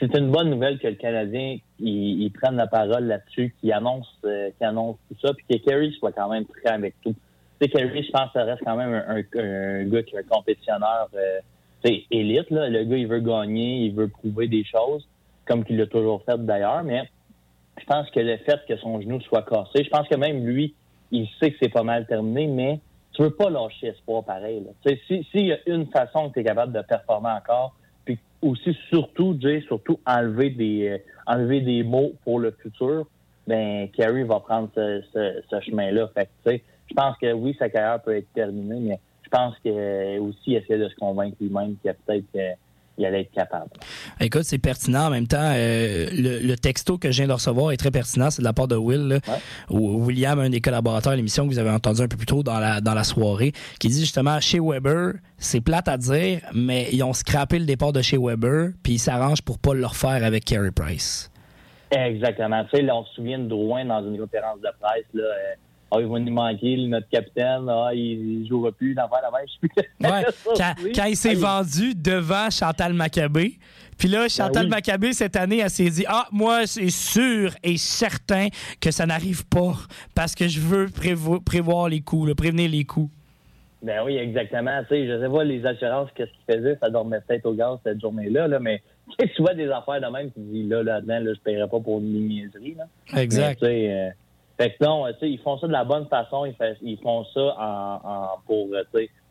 [0.00, 4.50] c'est, une bonne nouvelle que le Canadien il, prenne la parole là-dessus, qu'il annonce, euh,
[4.60, 7.14] annonce tout ça, puis que Kerry soit quand même prêt avec tout.
[7.60, 11.08] Kerry, je pense ça reste quand même un, gars qui est un compétitionneur
[11.84, 12.50] élite.
[12.50, 12.68] Là.
[12.68, 15.06] Le gars, il veut gagner, il veut prouver des choses,
[15.46, 17.08] comme qu'il l'a toujours fait d'ailleurs, mais
[17.78, 20.74] je pense que le fait que son genou soit cassé, je pense que même lui,
[21.10, 22.80] il sait que c'est pas mal terminé, mais
[23.12, 24.62] tu veux pas lâcher espoir pareil.
[24.86, 27.74] sais, si- S'il y a une façon que tu es capable de performer encore,
[28.42, 33.06] aussi, surtout, Jay, surtout enlever des euh, enlever des mots pour le futur,
[33.46, 36.08] ben Carey va prendre ce, ce- ce chemin-là.
[36.14, 36.56] Fait que,
[36.88, 40.56] je pense que oui, sa carrière peut être terminée, mais je pense que aussi il
[40.56, 42.52] essaie de se convaincre lui-même qu'il a peut-être euh,
[43.00, 43.70] il allait être capable.
[44.20, 45.06] Écoute, c'est pertinent.
[45.06, 48.30] En même temps, euh, le, le texto que je viens de recevoir est très pertinent.
[48.30, 49.18] C'est de la part de Will, là,
[49.70, 52.58] William, un des collaborateurs de l'émission que vous avez entendu un peu plus tôt dans
[52.58, 57.02] la, dans la soirée, qui dit justement chez Weber, c'est plate à dire, mais ils
[57.02, 60.44] ont scrappé le départ de chez Weber, puis ils s'arrangent pour pas le refaire avec
[60.44, 61.30] Carey Price.
[61.90, 62.62] Exactement.
[62.64, 65.22] Tu sais, là, on se souvient de Drouin dans une conférence de presse, là.
[65.24, 65.54] euh,
[65.92, 70.26] ah, il va nous manquer, notre capitaine, ah, il, il jouera plus dans la Ouais,
[70.54, 73.58] Ça, quand, il s'est vendu devant Chantal Maccabé.
[73.98, 74.70] Puis là, Chantal oui.
[74.70, 78.48] Maccabé, cette année, elle s'est dit Ah, moi, c'est sûr et certain
[78.80, 79.74] que ça n'arrive pas
[80.14, 83.10] parce que je veux prévo- prévoir les coups, là, prévenir les coups.
[83.82, 84.82] Ben oui, exactement.
[84.82, 87.78] Tu sais, je sais pas les assurances, qu'est-ce qu'ils faisaient, ça dormait peut-être au gaz
[87.82, 88.82] cette journée-là, là, mais
[89.18, 91.98] tu vois des affaires de même, tu dis là, là-dedans, là, je paierais pas pour
[91.98, 92.84] une niaiserie, là.
[93.20, 93.62] Exact.
[93.62, 94.10] Mais, euh,
[94.60, 97.40] fait que non, ils font ça de la bonne façon, ils, fait- ils font ça
[97.58, 98.82] en, en- pour, euh,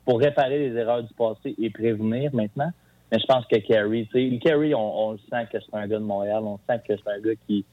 [0.06, 2.72] pour réparer les erreurs du passé et prévenir maintenant.
[3.12, 5.88] Mais je pense que Kerry, tu sais, Kerry, on, on le sent que c'est un
[5.88, 7.66] gars de Montréal, on sent que c'est un gars qui,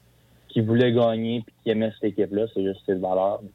[0.49, 3.39] qui voulait gagner puis qui aimait cette équipe-là, c'est juste ses valeurs.
[3.41, 3.51] Donc,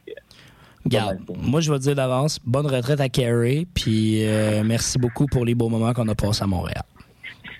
[0.95, 1.19] euh, mal.
[1.37, 5.45] moi, je vais te dire d'avance, bonne retraite à Carey, puis euh, merci beaucoup pour
[5.45, 6.83] les beaux moments qu'on a passés à Montréal.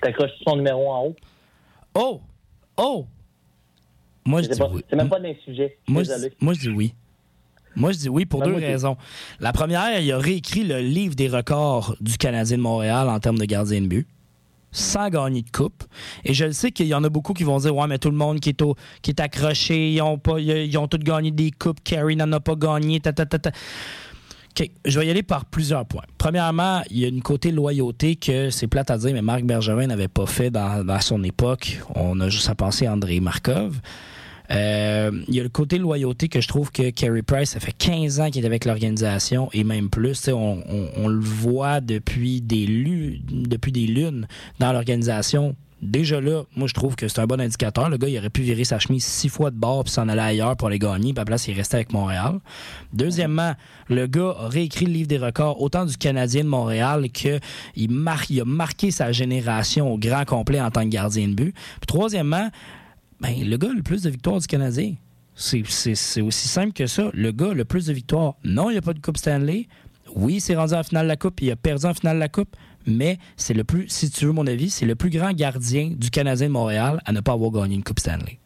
[0.01, 1.15] T'accroches son numéro en haut?
[1.95, 2.21] Oh!
[2.77, 3.05] Oh!
[4.25, 4.81] Moi, je dis pas- oui.
[4.89, 5.77] c'est même pas d'un sujet.
[5.87, 6.93] Moi je, moi, je dis oui.
[7.75, 8.97] Moi, je dis oui pour Ben, deux raisons.
[9.39, 13.39] La première, il a réécrit le livre des records du Canadien de Montréal en termes
[13.39, 14.07] de gardien de but,
[14.71, 15.83] sans gagner de coupe.
[16.23, 18.11] Et je le sais qu'il y en a beaucoup qui vont dire Ouais, mais tout
[18.11, 21.31] le monde qui est, au- qui est accroché, ils ont, pas, ils ont tous gagné
[21.31, 23.51] des coupes, Carey n'en a pas gagné, ta, ta, ta, ta.
[24.85, 26.03] Je vais y aller par plusieurs points.
[26.17, 29.87] Premièrement, il y a une côté loyauté que c'est plate à dire, mais Marc Bergevin
[29.87, 31.79] n'avait pas fait dans, son époque.
[31.95, 33.79] On a juste à penser à André Markov.
[34.51, 37.71] Euh, il y a le côté loyauté que je trouve que Carey Price, ça fait
[37.71, 40.27] 15 ans qu'il est avec l'organisation et même plus.
[40.27, 44.27] On, le voit depuis des, depuis des lunes
[44.59, 45.55] dans l'organisation.
[45.83, 47.89] Déjà là, moi je trouve que c'est un bon indicateur.
[47.89, 50.21] Le gars, il aurait pu virer sa chemise six fois de bord puis s'en aller
[50.21, 51.13] ailleurs pour aller gagner.
[51.13, 52.39] Puis à la place, il est resté avec Montréal.
[52.93, 53.53] Deuxièmement,
[53.89, 57.39] le gars a réécrit le livre des records autant du Canadien de Montréal que
[57.75, 57.91] il,
[58.39, 61.53] a marqué sa génération au grand complet en tant que gardien de but.
[61.53, 62.49] Puis troisièmement,
[63.19, 64.95] ben, le gars a le plus de victoires du Canadien.
[65.35, 67.09] C'est- aussi simple que ça.
[67.13, 68.35] Le gars le plus de victoires.
[68.43, 69.67] Non, il n'y a pas de Coupe Stanley.
[70.15, 72.19] Oui, il s'est rendu en finale de la Coupe, il a perdu en finale de
[72.19, 75.33] la Coupe, mais c'est le plus, si tu veux mon avis, c'est le plus grand
[75.33, 78.39] gardien du Canadien de Montréal à ne pas avoir gagné une Coupe Stanley.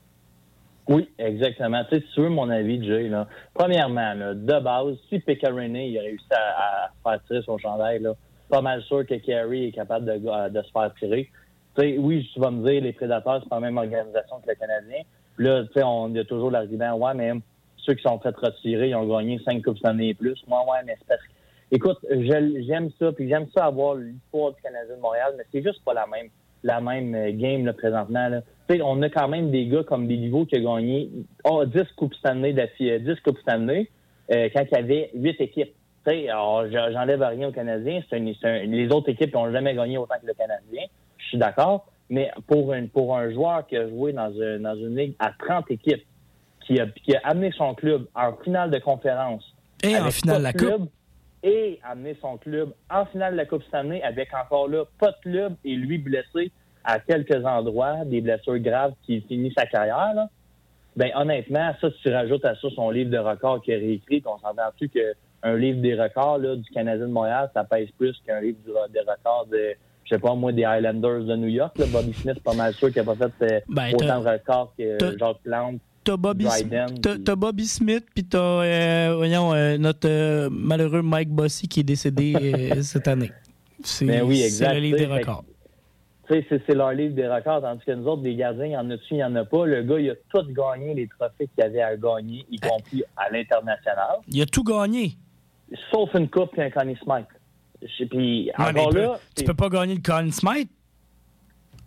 [0.88, 1.84] Oui, exactement.
[1.90, 3.12] Tu si tu veux mon avis, Jay,
[3.54, 8.08] premièrement, de base, si Pecorine il a réussi à, faire tirer son chandail,
[8.50, 11.30] pas mal sûr que Carey est capable de, de se faire tirer.
[11.78, 14.50] Tu sais, oui, tu vas me dire, les Prédateurs, c'est pas la même organisation que
[14.50, 15.02] le Canadien.
[15.38, 17.34] Là, tu sais, on a toujours l'argument, ouais, mais
[17.78, 20.42] ceux qui sont fait retirer, ils ont gagné cinq coupes années et plus.
[20.48, 21.28] Moi, ouais, mais c'est parce que
[21.72, 25.62] Écoute, je- j'aime ça, puis j'aime ça avoir l'histoire du Canadien de Montréal, mais c'est
[25.64, 26.28] juste pas la même
[26.64, 28.28] la même euh, game là, présentement.
[28.30, 28.42] Là.
[28.84, 31.10] On a quand même des gars comme Béliveau qui a gagné
[31.46, 33.90] oh, 10 Coupes Stanley d'affilée, 10 Coupes Stanley
[34.32, 35.74] euh, quand il y avait 8 équipes.
[36.06, 38.02] J'enlève rien aux Canadiens.
[38.10, 40.84] C'est un- c'est un- les autres équipes n'ont jamais gagné autant que le Canadien.
[41.18, 41.86] Je suis d'accord.
[42.10, 45.32] Mais pour, une, pour un joueur qui a joué dans, un- dans une ligue à
[45.38, 46.04] 30 équipes,
[46.66, 49.44] qui a, qui a amené son club en finale de conférence,
[49.84, 50.90] Et en finale de la de Coupe.
[51.44, 55.18] Et amener son club en finale de la Coupe Stanley avec encore là pas de
[55.22, 56.52] club et lui blessé
[56.84, 60.14] à quelques endroits, des blessures graves qui finit sa carrière.
[60.16, 60.30] Là.
[60.96, 64.24] Ben honnêtement, ça tu rajoutes à ça son livre de records qu'il a réécrit, puis
[64.26, 68.42] on s'entend-tu qu'un livre des records là, du Canadien de Montréal, ça pèse plus qu'un
[68.42, 68.58] livre
[68.90, 71.78] des records de je sais pas moi des Highlanders de New York.
[71.78, 71.86] Là.
[71.92, 75.18] Bobby Smith, pas mal sûr qu'il n'a pas fait euh, Ben, autant de records que
[75.18, 75.82] Jacques Plante.
[76.12, 76.46] T'as Bobby,
[77.26, 81.84] t'as- Bobby Smith, puis t'as, euh, voyons, euh, notre euh, malheureux Mike Bossy qui est
[81.84, 82.34] décédé
[82.84, 83.32] cette année.
[83.84, 85.44] C'est Ben oui, le livre des records.
[86.30, 89.14] C'est- leur livre des records, tandis que nous autres, des gardiens, il y en a-tu,
[89.16, 89.66] il y en a pas?
[89.66, 93.30] Le gars, il a tout gagné les trophées qu'il avait à gagner, y compris à
[93.30, 95.18] l'international, Il a tout gagné.
[95.92, 97.26] sauf une coupe qu'un Connie Smith.
[97.82, 100.70] Je- Puis Ouais, mais encore il peut- là, tu peux pas gagner le Colin Smith.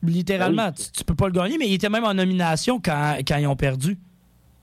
[0.03, 0.85] Littéralement, Ben oui.
[0.87, 3.47] tu, tu peux pas le gagner, mais il était même en nomination quand, quand ils
[3.47, 3.99] ont perdu.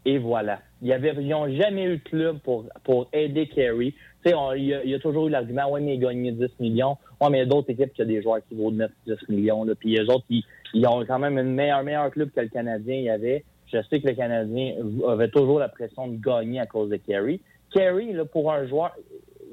[0.07, 0.61] Et voilà.
[0.81, 3.93] Ils n'ont jamais eu de club pour, pour aider Kerry.
[4.25, 6.97] Il y, a, toujours eu l'argument, oui, mais il a gagné 10 millions.
[7.19, 9.15] Oui, mais il y a d'autres équipes qui ont des joueurs qui vaut 9, 10
[9.27, 9.65] millions.
[9.77, 13.09] Puis eux autres, ils, ont quand même un meilleur, meilleur club que le Canadien y
[13.09, 13.43] avait.
[13.65, 14.75] Je sais que le Canadien
[15.09, 17.41] avait toujours la pression de gagner à cause de Kerry.
[17.73, 18.95] Kerry, pour un joueur,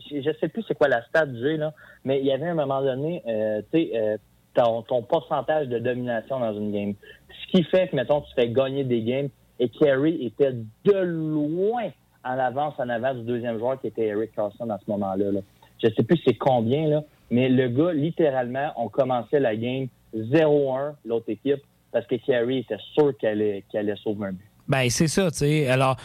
[0.08, 1.58] je ne sais plus c'est quoi la stat du jeu,
[2.04, 4.16] mais il y avait un moment donné, euh, tu sais, euh,
[4.54, 6.94] ton, ton pourcentage de domination dans une game.
[7.28, 10.52] Ce qui fait que, mettons, tu fais gagner des games et Kerry était
[10.84, 11.90] de loin
[12.24, 15.32] en avance, en avant du deuxième joueur qui était Eric Carlson à ce moment-là.
[15.32, 15.40] Là.
[15.82, 21.28] Je sais plus c'est combien, mais le gars, littéralement, on commençait la game 0-1, l'autre
[21.28, 21.62] équipe,
[21.92, 24.44] parce que Kerry était sûr qu'elle allait, sauver un but.
[24.66, 25.68] Ben, c'est ça, tu sais.
[25.68, 25.96] Alors,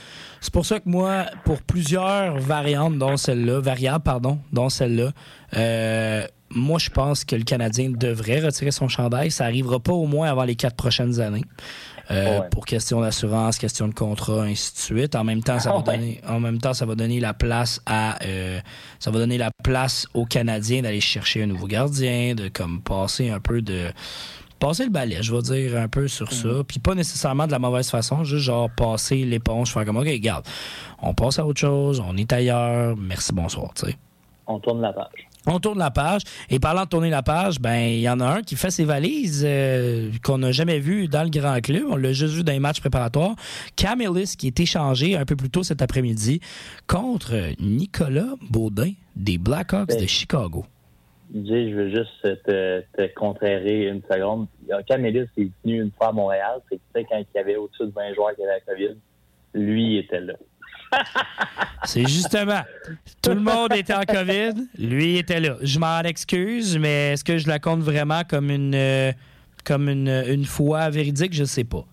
[0.41, 5.11] c'est pour ça que moi, pour plusieurs variantes, dont celle-là, variables, pardon, dont celle-là,
[5.55, 9.31] euh, moi, je pense que le Canadien devrait retirer son chandail.
[9.31, 11.43] Ça arrivera pas au moins avant les quatre prochaines années.
[12.11, 12.49] Euh, Ouais.
[12.49, 15.15] Pour question d'assurance, question de contrat, ainsi de suite.
[15.15, 15.83] En même temps, ça va Ouais.
[15.83, 18.59] donner, en même temps, ça va donner la place à, euh,
[18.99, 23.29] ça va donner la place aux Canadiens d'aller chercher un nouveau gardien, de comme passer
[23.29, 23.89] un peu de,
[24.59, 26.49] passer le balai, je vais dire un peu sur ça.
[26.67, 30.45] Puis pas nécessairement de la mauvaise façon, juste genre passer l'éponge, faire comme, OK, regarde,
[31.01, 33.97] on passe à autre chose, on est ailleurs, merci, bonsoir, tu sais.
[34.47, 35.28] On tourne la page.
[35.47, 36.21] On tourne la page.
[36.49, 38.85] Et parlant de tourner la page, ben il y en a un qui fait ses
[38.85, 41.83] valises euh, qu'on n'a jamais vu dans le grand club.
[41.89, 43.35] On l'a juste vu dans les matchs préparatoires.
[43.75, 46.41] Cam Ellis qui est échangé un peu plus tôt cet après-midi
[46.87, 50.65] contre Nicolas Baudin des Blackhawks Ben, de Chicago.
[51.29, 54.47] Dis, je veux juste te, te une seconde.
[54.87, 56.59] Camélis est venu une fois à Montréal.
[56.69, 58.97] C'est quand il y avait au-dessus de 20 joueurs qui avaient la COVID,
[59.53, 60.33] lui il était là.
[61.83, 62.61] C'est justement.
[63.21, 64.53] Tout le monde était en COVID.
[64.77, 65.55] Lui était là.
[65.61, 69.11] Je m'en excuse, mais est-ce que je la compte vraiment comme une, euh,
[69.65, 71.33] comme une, une foi véridique?
[71.33, 71.85] Je sais pas.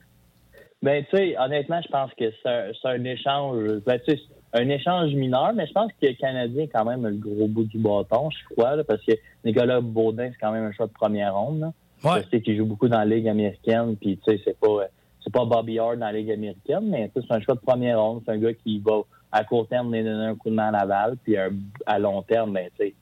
[0.83, 3.81] Ben, tu sais, honnêtement, je pense que c'est un, échange.
[3.87, 4.21] Ben, tu sais,
[4.53, 7.49] c'est un échange mineur, mais je pense que le Canadien est quand même le gros
[7.49, 9.13] bout du bâton, je crois, là, parce que
[9.45, 11.61] Nicolas Baudin, c'est quand même un choix de première ronde.
[11.61, 11.73] Là.
[12.05, 12.23] Ouais.
[12.23, 14.87] Je sais qu'il joue beaucoup dans la Ligue américaine, puis tu sais, c'est pas,
[15.27, 18.23] c'est pas Bobby Hart dans la Ligue américaine, mais c'est un choix de première ronde.
[18.25, 19.01] C'est un gars qui va,
[19.33, 21.51] à court terme, donner un coup de main à Laval, puis un-
[21.85, 22.95] à long terme, ben, tu sais,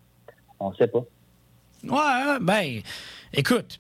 [0.59, 1.05] on sait pas.
[1.87, 2.81] Ouais, ben,
[3.33, 3.79] écoute.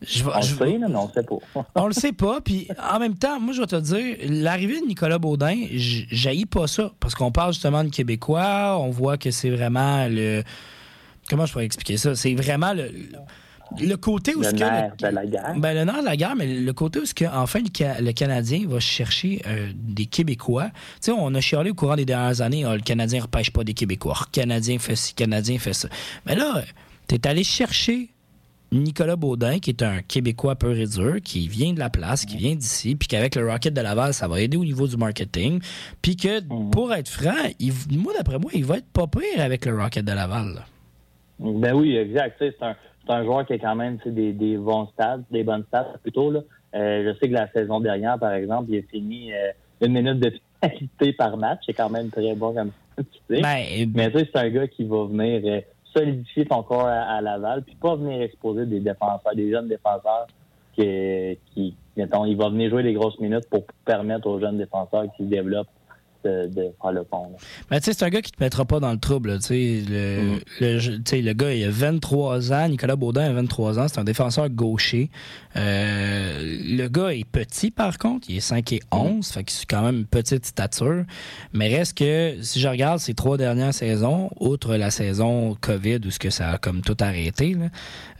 [0.00, 1.36] Je On le je- sait, là, mais on sait pas.
[1.74, 2.40] on le sait pas.
[2.40, 6.66] Puis en même temps, moi, je vais te dire, l'arrivée de Nicolas Baudin, j'haïs pas
[6.66, 6.92] ça.
[7.00, 8.78] Parce qu'on parle justement de Québécois.
[8.80, 10.42] On voit que c'est vraiment le.
[11.28, 12.14] Comment je pourrais expliquer ça?
[12.16, 12.84] C'est vraiment le.
[12.88, 13.18] Le
[13.96, 15.54] côté où le ce que nerf de la guerre.
[15.56, 18.00] ben, le nerf de la guerre, mais le côté où ce que, enfin, le, Ca-
[18.00, 20.68] le Canadien va chercher euh, des Québécois.
[20.72, 23.64] Tu sais, on a chialé au courant des dernières années, Ah, le Canadien repêche pas
[23.64, 24.16] des Québécois.
[24.20, 25.88] Le Canadien fait ci, le Canadien fait ça.
[26.26, 26.62] Mais là,
[27.06, 28.10] t'es allé chercher
[28.72, 32.54] Nicolas Baudin, qui est un Québécois et dur, qui vient de la place, qui vient
[32.54, 35.60] d'ici, puis qu'avec le Rocket de Laval, ça va aider au niveau du marketing.
[36.02, 39.64] Puis que, pour être franc, il- moi, d'après moi, il va être pas pire avec
[39.66, 40.54] le Rocket de Laval.
[40.54, 40.66] là.
[41.40, 42.36] Ben oui, exact.
[42.38, 42.76] Tu C'est un,
[43.10, 46.30] c'est un joueur qui a quand même des, des bons stats, des bonnes stats plutôt.
[46.30, 46.40] Là.
[46.74, 50.20] Euh, je sais que la saison dernière, par exemple, il a fini euh, une minute
[50.20, 51.62] de pénalité par match.
[51.66, 53.02] C'est quand même très bon comme ça.
[53.02, 53.42] tu sais.
[53.42, 55.60] Ben, Mais tu sais, c'est un gars qui va venir euh,
[55.92, 60.28] solidifier ton corps à, à Laval, puis pas venir exposer des défenseurs, des jeunes défenseurs
[60.74, 65.06] qui, qui mettons, il va venir jouer des grosses minutes pour permettre aux jeunes défenseurs
[65.16, 65.68] qui se développent
[66.24, 67.32] de, de faire le pont.
[67.70, 69.30] Ben, tu sais, c'est un gars qui te mettra pas dans le trouble.
[69.30, 72.68] le, sais, le gars, il a 23 ans.
[72.68, 73.86] Nicolas Baudin a 23 ans.
[73.88, 75.10] C'est un défenseur gaucher.
[75.56, 78.28] Euh, le gars est petit, par contre.
[78.28, 79.26] Il est 5 et 11.
[79.26, 81.04] Fait que c'est quand même une petite stature.
[81.52, 86.10] Mais reste que, si je regarde ces trois dernières saisons, outre la saison COVID où
[86.10, 87.66] ce que ça a comme tout arrêté, là,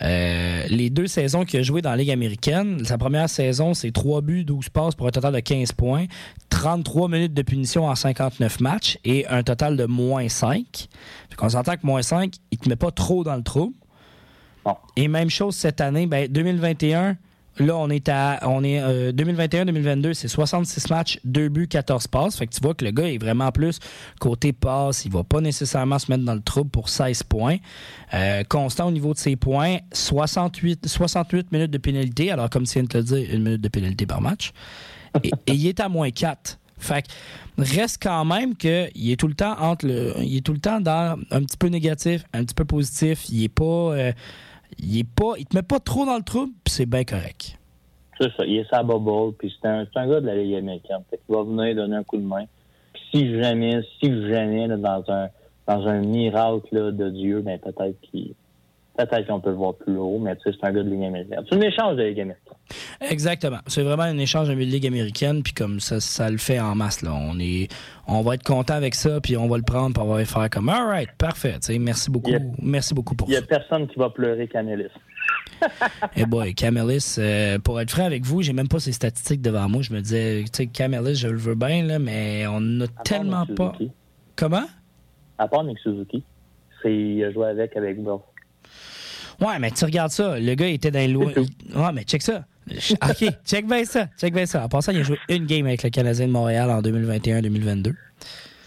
[0.03, 3.91] euh, les deux saisons qu'il a joué dans la Ligue américaine, sa première saison, c'est
[3.91, 6.07] 3 buts, 12 passes pour un total de 15 points,
[6.49, 10.89] 33 minutes de punition en 59 matchs et un total de moins 5.
[11.29, 13.75] Fait qu'on s'entend que moins 5, il te met pas trop dans le trou.
[14.97, 17.17] Et même chose cette année, ben 2021,
[17.59, 18.81] là on est à on est
[19.13, 22.37] 2021-2022, c'est 66 matchs, 2 buts, 14 passes.
[22.37, 23.79] Fait que tu vois que le gars est vraiment plus
[24.21, 27.57] côté passe, il va pas nécessairement se mettre dans le trouble pour 16 points.
[28.15, 32.75] Euh, constant au niveau de ses points, 68 68 minutes de pénalité, alors comme tu
[32.75, 34.53] viens de te le dire, une minute de pénalité par match.
[35.25, 36.59] et, et il est à moins 4.
[36.81, 37.09] Fait que
[37.59, 40.15] reste quand même qu'il est tout le temps entre le.
[40.19, 43.29] Il est tout le temps dans un petit peu négatif, un petit peu positif.
[43.31, 43.65] Il est pas.
[43.65, 44.13] euh,
[44.79, 45.35] il est pas.
[45.39, 47.57] Il te met pas trop dans le trouble, c'est bien correct.
[48.21, 50.99] C'est ça, il est sa bubble, puis c'est un, gars de la Ligue américaine.
[51.09, 52.45] Fait qu'il va venir donner un coup de main.
[52.93, 55.29] Puis si jamais, si jamais, dans un
[55.67, 58.35] dans un miracle de Dieu, ben peut-être qu'il
[59.07, 61.05] peut-être qu'on peut le voir plus haut, mais tu sais, c'est un gars de Ligue
[61.05, 61.41] américaine.
[61.49, 62.55] C'est un échange de Ligue américaine.
[63.01, 63.59] Exactement.
[63.67, 67.03] C'est vraiment un échange de Ligue américaine, puis comme ça, ça le fait en masse.
[67.03, 67.13] Là.
[67.15, 67.69] On, est,
[68.07, 70.51] on va être content avec ça, puis on va le prendre, puis on va faire
[70.51, 71.57] comme All right, parfait.
[71.79, 72.31] Merci beaucoup.
[72.63, 73.43] Merci beaucoup pour Il y ça.
[73.43, 74.91] a personne qui va pleurer Canelis.
[76.17, 79.69] Eh boy, Camelis, euh, pour être franc avec vous, j'ai même pas ses statistiques devant
[79.69, 79.83] moi.
[79.83, 83.45] Je me disais, tu sais, Camelis, je le veux bien, là, mais on n'a tellement
[83.47, 83.73] pas.
[84.37, 84.65] Comment?
[85.39, 86.25] À part Nick Suzuki.
[86.83, 88.21] C'est, il a joué avec, avec Will.
[89.41, 90.39] Ouais, mais tu regardes ça.
[90.39, 91.33] Le gars il était dans les lois.
[91.75, 92.45] Ouais, mais check ça.
[92.69, 94.09] OK, check bien ça.
[94.19, 94.65] Check bien ça.
[94.65, 97.95] En passant, il a joué une game avec le Canadien de Montréal en 2021-2022.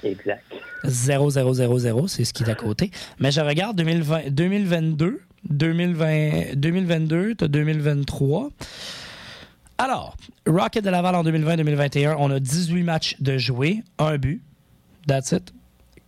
[0.04, 0.44] Exact.
[0.86, 2.92] 0-0-0-0, c'est ce qui est à côté.
[3.20, 8.50] Mais je regarde 2020, 2022, 2020, 2022, t'as 2023.
[9.78, 14.42] Alors, Rocket de Laval en 2020-2021, on a 18 matchs de jouer, un but,
[15.08, 15.54] that's it,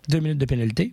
[0.10, 0.92] deux minutes de pénalité.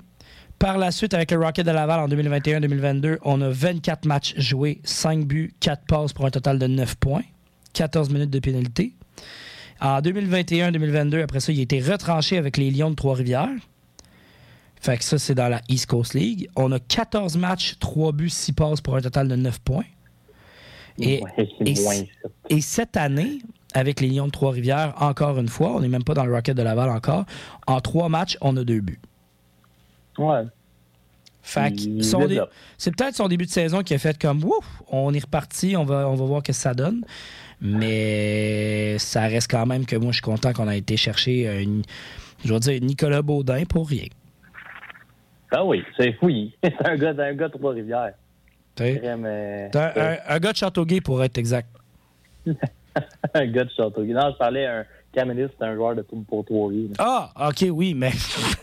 [0.62, 4.80] Par la suite, avec le Rocket de Laval en 2021-2022, on a 24 matchs joués,
[4.84, 7.24] 5 buts, 4 passes pour un total de 9 points,
[7.72, 8.94] 14 minutes de pénalité.
[9.80, 13.48] En 2021-2022, après ça, il a été retranché avec les Lions de Trois-Rivières.
[14.80, 16.48] Fait que ça, c'est dans la East Coast League.
[16.54, 19.82] On a 14 matchs, 3 buts, 6 passes pour un total de 9 points.
[21.00, 22.08] Et, Ouais,
[22.50, 23.40] et cette année,
[23.74, 26.56] avec les Lions de Trois-Rivières, encore une fois, on n'est même pas dans le Rocket
[26.56, 27.24] de Laval encore.
[27.66, 29.00] En 3 matchs, on a 2 buts.
[30.18, 30.42] Ouais.
[31.44, 32.40] Fait dé-
[32.78, 35.84] c'est peut-être son début de saison qui a fait comme ouf, on est reparti, on
[35.84, 37.04] va, on va voir ce que ça donne.
[37.60, 41.62] Mais ça reste quand même que moi, je suis content qu'on a été chercher, euh,
[41.62, 41.82] une-
[42.44, 44.06] je vais dire, Nicolas Baudin pour rien.
[45.50, 46.54] Ah oui, c'est fouillis.
[46.62, 48.14] C'est un gars, un gars de Trois-Rivières.
[48.74, 49.06] T'es?
[49.06, 51.68] Un, un- un gars de Châteauguay pour être exact.
[52.46, 54.12] un gars de Châteauguay.
[54.14, 56.96] Non, je parlais un Camelis, c'est un joueur de pour Trois-Rivières.
[56.98, 58.12] Ah, ok, oui, mais.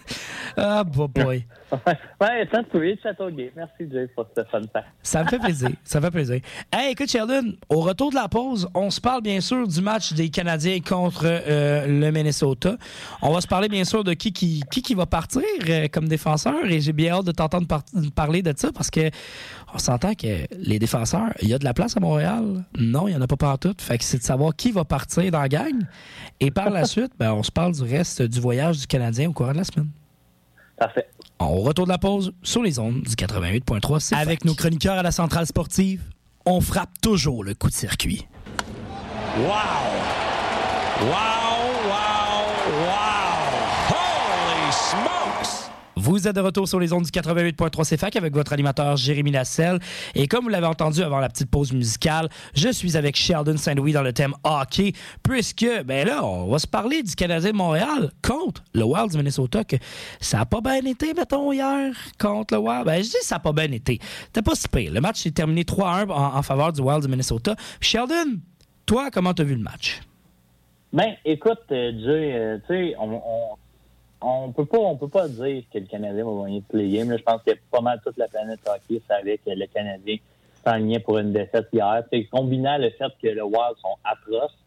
[0.57, 1.45] ah, boy.
[1.71, 3.51] Ouais, ça peut, Châteauguay.
[3.55, 4.87] Merci, Jay, pour ce fun fact.
[5.03, 5.69] Ça me fait plaisir.
[5.83, 6.39] Ça me fait plaisir.
[6.73, 10.13] Hey, écoute, Sheldon, au retour de la pause, on se parle bien sûr du match
[10.13, 12.75] des Canadiens contre euh, le Minnesota.
[13.21, 16.07] On va se parler bien sûr de qui qui, qui, qui va partir euh, comme
[16.07, 17.83] défenseur et j'ai bien hâte de t'entendre par-
[18.15, 19.09] parler de ça parce que
[19.73, 22.63] on s'entend que les défenseurs, il y a de la place à Montréal.
[22.77, 23.73] Non, il n'y en a pas partout.
[23.77, 25.75] Fait que c'est de savoir qui va partir dans la gang.
[26.39, 29.33] Et par la suite, ben, on se parle du reste du voyage du Canadien au
[29.33, 29.89] cours de la semaine.
[30.77, 31.07] Parfait.
[31.39, 33.99] On retourne de la pause sur les ondes du 88.3.
[33.99, 36.01] C'est Avec nos chroniqueurs à la centrale sportive,
[36.45, 38.27] on frappe toujours le coup de circuit.
[39.37, 39.45] Wow!
[41.01, 43.08] Wow, wow, wow!
[45.99, 49.79] Vous êtes de retour sur les ondes du 88.3 CFAC avec votre animateur Jérémy Lasselle.
[50.15, 53.91] Et comme vous l'avez entendu avant la petite pause musicale, je suis avec Sheldon Saint-Louis
[53.91, 58.11] dans le thème hockey, puisque, ben là, on va se parler du Canadien de Montréal
[58.25, 59.75] contre le Wild du Minnesota, que
[60.21, 62.85] ça a pas bien été, mettons, hier, contre le Wild.
[62.85, 63.99] Ben, je dis ça a pas bien été.
[64.27, 64.93] C'était pas si pire.
[64.93, 67.57] Le match s'est terminé 3-1 en, en faveur du Wild du Minnesota.
[67.81, 68.39] Sheldon,
[68.85, 69.99] toi, comment t'as vu le match?
[70.93, 73.57] Ben, écoute, euh, euh, tu sais, on,
[74.21, 77.09] on peut pas, on peut pas dire que le Canadien va gagner le play game.
[77.09, 77.17] là.
[77.17, 80.17] Je pense que pas mal toute la planète hockey savait que le Canadien
[80.65, 82.03] s'enlignait pour une défaite hier.
[82.11, 84.57] Tu sais, combinant le fait que le Wild sont atroces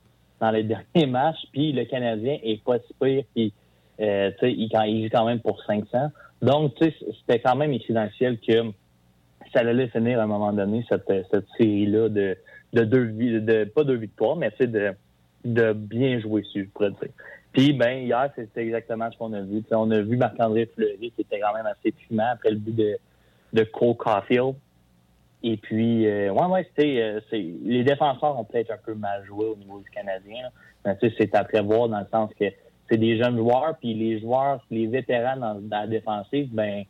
[0.40, 0.62] dans les
[0.94, 3.52] derniers matchs, puis le Canadien est pas si pire, puis
[4.00, 6.10] euh, il, quand- il joue quand même pour 500.
[6.40, 8.70] Donc, c'était quand même écrit que
[9.52, 12.36] ça allait finir à un moment donné cette, cette série-là de,
[12.72, 13.06] de deux
[13.40, 14.94] de pas deux victoires, mais de
[15.44, 17.10] de bien jouer dessus, je pourrais dire.
[17.52, 19.62] Puis, ben, hier, c'était exactement ce qu'on a vu.
[19.62, 22.74] T'sais, on a vu Marc-André Fleury, qui était quand même assez fumant après le but
[22.74, 22.96] de,
[23.52, 24.54] de Cole Caulfield.
[25.42, 29.24] Et puis, euh, ouais, ouais, c'était, euh, c'est, les défenseurs ont peut-être un peu mal
[29.24, 30.42] joué au niveau du Canadien.
[30.42, 30.50] là.
[30.84, 32.46] Mais tu sais, c'est à prévoir dans le sens que
[32.88, 36.84] c'est des jeunes joueurs, puis les joueurs, les vétérans dans, dans la défensive, ben,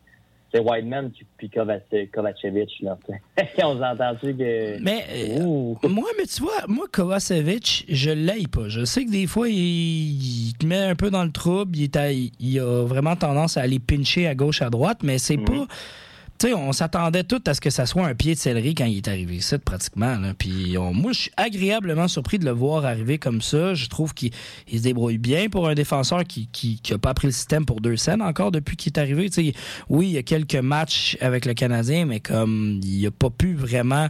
[0.52, 2.98] c'est Whiteman puis- puis Kovac- Kovacevic, là.
[3.64, 4.80] on s'est entendu que...
[4.82, 8.68] Mais euh, moi, mais tu vois, moi, Kovacevic, je l'aille pas.
[8.68, 11.76] Je sais que des fois, il, il te met un peu dans le trouble.
[11.76, 15.18] Il, est à- il a vraiment tendance à aller pincher à gauche, à droite, mais
[15.18, 15.44] c'est Mhm.
[15.44, 15.66] pas.
[16.44, 19.08] On s'attendait tout à ce que ça soit un pied de céleri quand il est
[19.08, 20.16] arrivé ici, pratiquement.
[20.38, 23.74] Puis moi, je suis agréablement surpris de le voir arriver comme ça.
[23.74, 24.32] Je trouve qu'il
[24.68, 27.64] il se débrouille bien pour un défenseur qui qui, qui a pas pris le système
[27.64, 29.30] pour deux scènes encore depuis qu'il est arrivé.
[29.88, 33.54] Oui, il y a quelques matchs avec le Canadien, mais comme il a pas pu
[33.54, 34.08] vraiment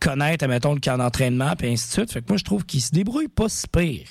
[0.00, 2.12] connaître, mettons, le camp d'entraînement, puis ainsi de suite.
[2.12, 4.06] Fait que moi, je trouve qu'il se débrouille pas si pire.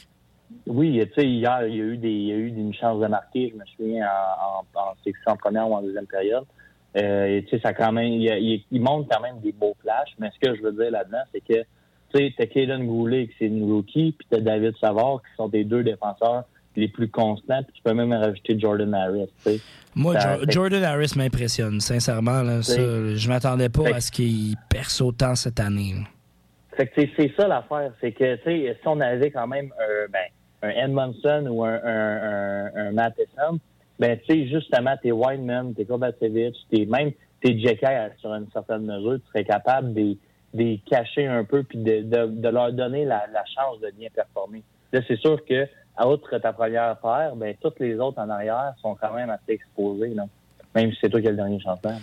[0.67, 4.07] Oui, tu sais, hier, il y a eu une chance de marquer, je me souviens,
[4.07, 6.45] en, en, en première ou en deuxième période.
[6.97, 10.15] Euh, et, tu sais, ça quand même, il, il, montre quand même des beaux flashs,
[10.19, 11.61] mais ce que je veux dire là-dedans, c'est que,
[12.13, 15.49] tu sais, t'as Kaden Goulet, qui c'est une rookie, puis t'as David Savard, qui sont
[15.49, 19.59] des deux défenseurs les plus constants, puis tu peux même rajouter Jordan Harris, tu sais.
[19.95, 22.41] Moi, Ça- Jo- Jordan Harris m'impressionne, sincèrement.
[22.41, 22.75] Là, ça,
[23.15, 25.93] je m'attendais pas à ce qu'il perce autant cette année.
[25.95, 26.05] là.
[26.77, 30.09] Fait que c'est- ça l'affaire, c'est que tu sais, si on avait quand même un,
[30.11, 30.25] ben,
[30.61, 33.59] un Edmondson ou un, un, un, un Matheson,
[34.00, 38.84] ben tu sais, justement, t'es Wideman, t'es Kovacevic, t'es même t'es Jekyll sur une certaine
[38.86, 40.16] mesure, tu serais capable de
[40.54, 43.91] de les cacher un peu puis de, de, de leur donner la, la chance de
[43.97, 44.64] bien performer.
[44.91, 48.74] Là, c'est sûr que à outre ta première paire, ben toutes les autres en arrière
[48.82, 50.24] sont quand même assez exposés, là.
[50.76, 51.93] Même si c'est toi qui as le dernier chanteur.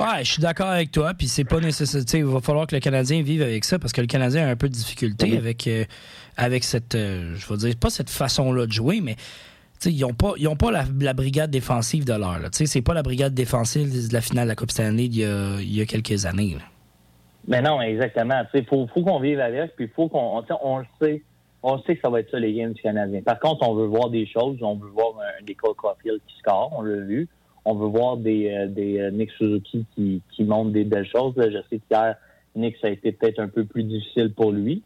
[0.00, 2.04] Ouais, je suis d'accord avec toi, puis c'est pas nécessaire.
[2.04, 4.46] tu sais, Il va falloir que le Canadien vive avec ça parce que le Canadien
[4.46, 5.36] a un peu de difficulté Oui.
[5.36, 5.84] avec, euh,
[6.36, 9.14] avec cette, euh, je vais dire, pas cette façon-là de jouer, mais
[9.86, 12.40] ils n'ont pas, la, brigade défensive de l'heure.
[12.52, 15.60] C'est pas la brigade défensive de la finale de la Coupe Stanley d'il y a,
[15.60, 16.56] il y a quelques années.
[17.46, 18.42] Mais non, exactement.
[18.52, 20.44] Il faut, qu'on vive avec, puis faut qu'on.
[20.62, 21.22] On le sait.
[21.62, 23.20] On sait que ça va être ça, les games du Canadien.
[23.22, 24.58] Par contre, on veut voir des choses.
[24.60, 27.26] On veut voir un, des Cole Caulfield qui score, on l'a vu.
[27.64, 31.34] On veut voir des, euh, des euh, Nick Suzuki qui, qui montrent des belles choses.
[31.36, 32.14] Je sais qu'hier,
[32.54, 34.82] Nick, ça a été peut-être un peu plus difficile pour lui.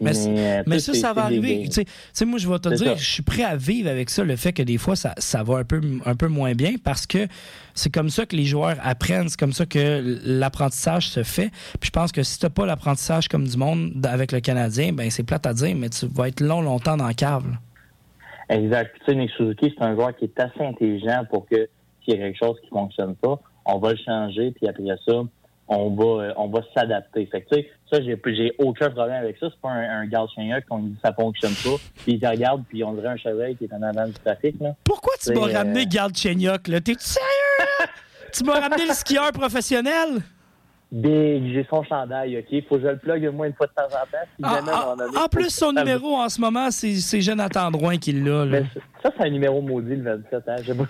[0.00, 1.68] Mais, euh, mais tu ça, ça va arriver.
[1.72, 2.94] Tu sais- moi, je vais te dire, ça.
[2.96, 5.58] je suis prêt à vivre avec ça, le fait que des fois, ça, ça va
[5.58, 7.26] un peu, un peu moins bien parce que
[7.74, 11.50] c'est comme ça que les joueurs apprennent, c'est comme ça que l'apprentissage se fait.
[11.80, 15.10] Puis je pense que si tu pas l'apprentissage comme du monde avec le Canadien, ben
[15.10, 17.44] c'est plate à dire, mais tu vas être long, longtemps dans la cave.
[17.50, 18.56] là.
[18.56, 18.94] Exact.
[19.00, 21.68] Tu sais, Nick Suzuki, c'est un joueur qui est assez intelligent pour que
[22.04, 25.22] s'il y a quelque chose qui fonctionne pas, on va le changer, puis après ça,
[25.68, 27.26] on va euh, on va s'adapter.
[27.26, 27.56] Fait que
[27.90, 29.48] ça, j'ai j'ai aucun problème avec ça.
[29.50, 31.76] C'est pas un, un gars chien qu'on dit ça fonctionne pas.
[32.04, 34.56] Puis il te regarde, puis on dirait un cheval qui est en avant du trafic.
[34.60, 34.74] Là.
[34.84, 36.80] Pourquoi tu m'as euh, ramené Garde Chenyok, là?
[36.80, 37.86] T'es-tu sérieux, là?
[38.32, 40.22] tu m'as ramené le skieur professionnel?
[40.92, 42.64] Big, j'ai son chandail, OK?
[42.68, 44.24] Faut que je le plug au moins une fois de temps en temps.
[44.38, 48.12] si un moment en- plus, son ça- numéro en ce moment, c'est Jonathan Drouin qui
[48.12, 48.46] l'a.
[49.02, 50.42] ça, c'est un numéro maudit, le 27.
[50.46, 50.74] Hein?
[50.76, 50.84] Pas.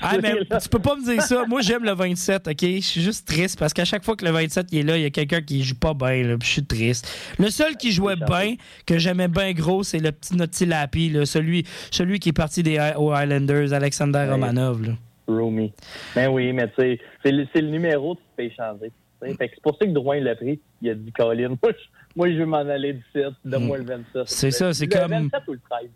[0.00, 1.44] Ah, mais tu peux pas me dire ça.
[1.46, 2.56] Moi, j'aime le 27, OK?
[2.62, 5.02] Je suis juste triste parce qu'à chaque fois que le 27 il est là, il
[5.02, 7.06] y a quelqu'un qui joue pas bien, là, puis je suis triste.
[7.38, 8.54] Le seul qui jouait bien,
[8.86, 12.62] que j'aimais bien gros, c'est le petit Naughty Lapi, là, celui, celui qui est parti
[12.62, 14.30] des Hi- aux Highlanders, Alexander Ouais.
[14.30, 14.82] Romanov.
[14.82, 14.92] là.
[15.28, 15.72] Roomy.
[16.16, 18.90] Ben oui, mais tu sais, c'est le, numéro que tu peux échanger.
[19.26, 20.60] C'est pour ça que Drouin l'a pris.
[20.80, 21.84] Il a dit, Colin, moi, je,
[22.16, 24.22] moi, je veux m'en aller du 7, donne-moi le 27.
[24.26, 25.88] C'est ça, c'est le comme- 27 ou le 13?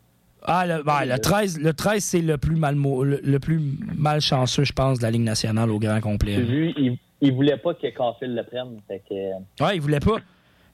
[0.49, 3.61] Ah, le, ben, le 13, le 13 c'est le plus mal le, le plus
[3.97, 6.37] malchanceux, je pense, de la Ligue nationale au grand complet.
[6.37, 8.79] Lui, il, il voulait pas que Caulfield le prenne.
[8.87, 10.19] Fait que, euh, Ouais, ils voulaient pas.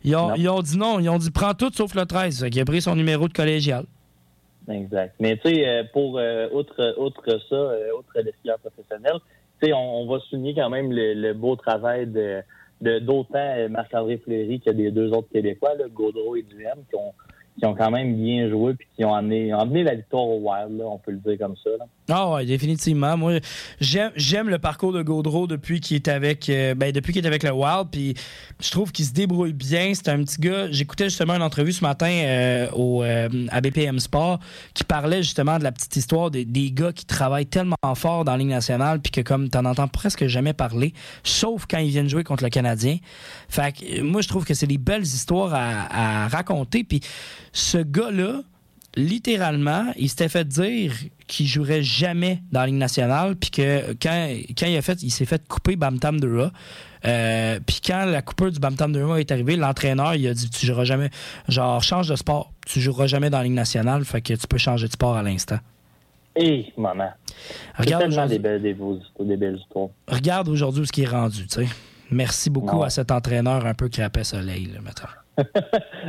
[0.05, 0.99] Ils ont, ils ont dit non.
[1.01, 2.41] Ils ont dit prends tout sauf le 13.
[2.41, 3.85] Fait qu'il a pris son numéro de collégial.
[4.69, 5.15] exact.
[5.21, 9.21] Mais tu sais, euh, pour euh, outre, outre ça, euh, outre les skieurs professionnels, tu
[9.21, 9.42] sais,
[9.73, 12.43] on, va souligner quand même le, beau travail de
[12.81, 17.15] d'autant Marc-André Fleury que des deux autres Québécois, là, Gaudreau et Duhem, qui ont,
[17.59, 20.79] qui ont quand même bien joué puis qui ont amené, amené la victoire au Wild,
[20.79, 21.71] là, on peut le dire comme ça.
[22.09, 23.17] Ah ouais, définitivement.
[23.17, 23.39] Moi,
[23.81, 27.43] j'aime, le parcours de Gaudreau depuis qu'il est avec, euh, ben, depuis qu'il est avec
[27.43, 27.89] le Wild.
[27.93, 28.15] Puis
[28.61, 29.93] je trouve qu'il se débrouille bien.
[29.95, 30.71] C'est un petit gars.
[30.71, 34.41] J'écoutais justement une entrevue ce matin euh, au euh, à BPM Sport
[34.75, 38.33] qui parlait justement de la petite histoire des, des gars qui travaillent tellement fort dans
[38.33, 42.09] la Ligue nationale puis que comme t'en entends presque jamais parler, sauf quand ils viennent
[42.09, 42.97] jouer contre le Canadien.
[43.49, 46.83] Fait que moi, je trouve que c'est des belles histoires à, à raconter.
[46.83, 47.01] Puis
[47.53, 48.43] ce gars-là,
[48.95, 50.93] littéralement, il s'était fait dire
[51.27, 54.29] qu'il jouerait jamais dans la Ligue nationale, puis que quand,
[54.59, 56.51] quand il a fait, il s'est fait couper Bam Tam Dura.
[57.05, 60.49] Euh, puis quand la coupure du Bam Tam Dura est arrivée, l'entraîneur il a dit
[60.51, 61.11] tu joueras jamais,
[61.49, 64.59] genre change de sport, tu joueras jamais dans la Ligue nationale, fait que tu peux
[64.59, 65.59] changer de sport à l'instant.
[66.37, 67.11] Et maman.
[67.79, 69.89] Regarde tellement aujourd'hui- des belles, des, beaux histoires- des belles histoires.
[70.09, 71.69] regarde aujourd'hui où ce qui est rendu, tu sais.
[72.11, 75.09] Merci beaucoup à cet entraîneur un peu crapet soleil, là, maintenant.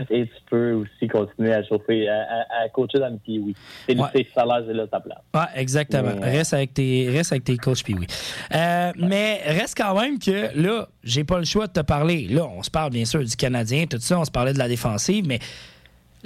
[0.09, 3.55] Et tu peux aussi continuer à chauffer, à, à- à coacher dans le kiwi.
[3.87, 4.07] C'est Ouais.
[4.13, 5.19] le salaire, c'est là ta place.
[5.33, 6.11] Ouais, exactement.
[6.19, 8.05] Mais, euh, Reste avec tes, reste avec tes coachs, puis oui.
[8.53, 12.27] Euh, Mais reste quand même que là, j'ai pas le choix de te parler.
[12.27, 14.67] Là, on se parle bien sûr du Canadien, tout ça, on se parlait de la
[14.67, 15.39] défensive, mais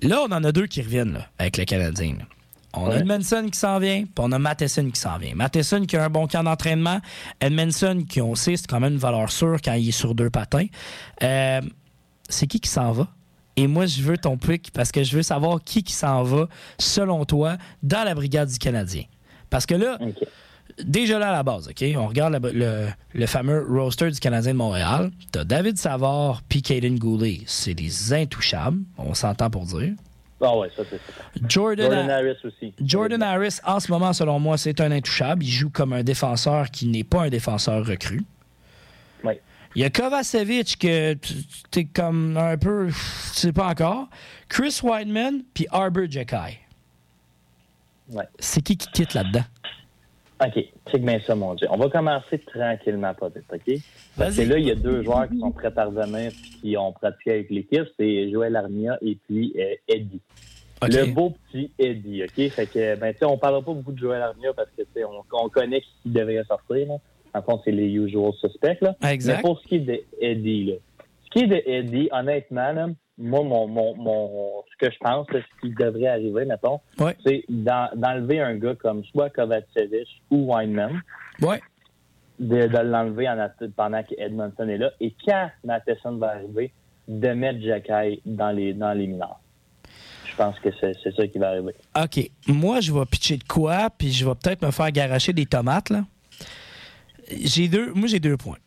[0.02, 2.14] là, on en a deux qui reviennent là, avec le Canadien.
[2.20, 2.26] là.
[2.74, 3.00] On a Ouais.
[3.00, 5.34] Edmondson qui s'en vient, puis on a Matheson qui s'en vient.
[5.34, 7.00] Matheson qui a un bon camp d'entraînement.
[7.40, 10.30] Edmondson qui, on sait, c'est quand même une valeur sûre quand il est sur deux
[10.30, 10.66] patins.
[11.24, 11.62] Euh,
[12.30, 13.08] c'est qui qui s'en va?
[13.56, 16.48] Et moi, je veux ton pic parce que je veux savoir qui qui s'en va,
[16.78, 19.04] selon toi, dans la brigade du Canadien.
[19.50, 19.98] Parce que là,
[20.84, 21.84] déjà là à la base, OK?
[21.98, 25.10] On regarde le, le- le fameux roster du Canadien de Montréal.
[25.32, 27.42] T'as David Savard puis Caden Goulet.
[27.48, 29.94] C'est des intouchables, on s'entend pour dire.
[30.40, 31.00] Ah ouais, ça, c'est.
[31.50, 32.72] Jordan, Jordan Ha- Harris aussi.
[32.80, 35.44] Jordan Harris, en ce moment, selon moi, c'est un intouchable.
[35.44, 38.24] Il joue comme un défenseur qui n'est pas un défenseur recru.
[39.24, 39.34] Oui.
[39.76, 42.94] Il y a Kovacevic que tu es comme un peu, tu
[43.40, 44.08] sais pas encore.
[44.50, 46.60] Chris Weidman puis Arbor Jekai.
[48.12, 48.24] Ouais.
[48.40, 49.44] C'est qui qui quitte là-dedans?
[50.40, 51.68] OK, check bien ça, mon Dieu.
[51.72, 53.82] On va commencer tranquillement, pas vite, OK?
[54.16, 56.78] Parce que là, il y a deux joueurs qui sont prêts à revenir puis qui
[56.78, 57.86] ont pratiqué avec l'équipe.
[57.98, 60.22] C'est Joël Armia et puis euh, Eddie.
[60.84, 62.50] Le beau petit Eddie, OK?
[62.50, 65.24] Fait que, ben, tu sais, on parlera pas beaucoup de Joël Armia parce que, on,
[65.32, 66.98] on connaît qui devrait sortir, là.
[67.38, 68.96] En fond, c'est les usual suspects, là.
[69.10, 69.38] Exact.
[69.38, 70.74] Mais pour ce qui est de Eddie, là,
[71.26, 72.88] ce qui est de Eddie, honnêtement, là,
[73.20, 77.16] moi, mon, mon, mon, ce que je pense, là, ce qui devrait arriver, mettons, Ouais.
[77.26, 81.02] c'est d'en- d'enlever un gars comme soit Kovacevic ou Weinman,
[81.42, 81.60] Ouais.
[82.40, 83.28] de, de l'enlever
[83.76, 86.72] pendant qu'Edmonton est là, et quand Matheson va arriver,
[87.08, 89.40] de mettre Jacky dans les, dans les mineurs.
[90.26, 91.74] Je pense que c'est c'est ça qui va arriver.
[92.00, 92.30] OK.
[92.48, 95.90] Moi, je vais pitcher de quoi, puis je vais peut-être me faire garocher des tomates,
[95.90, 96.02] là.
[97.32, 98.58] J'ai deux, moi, j'ai deux points.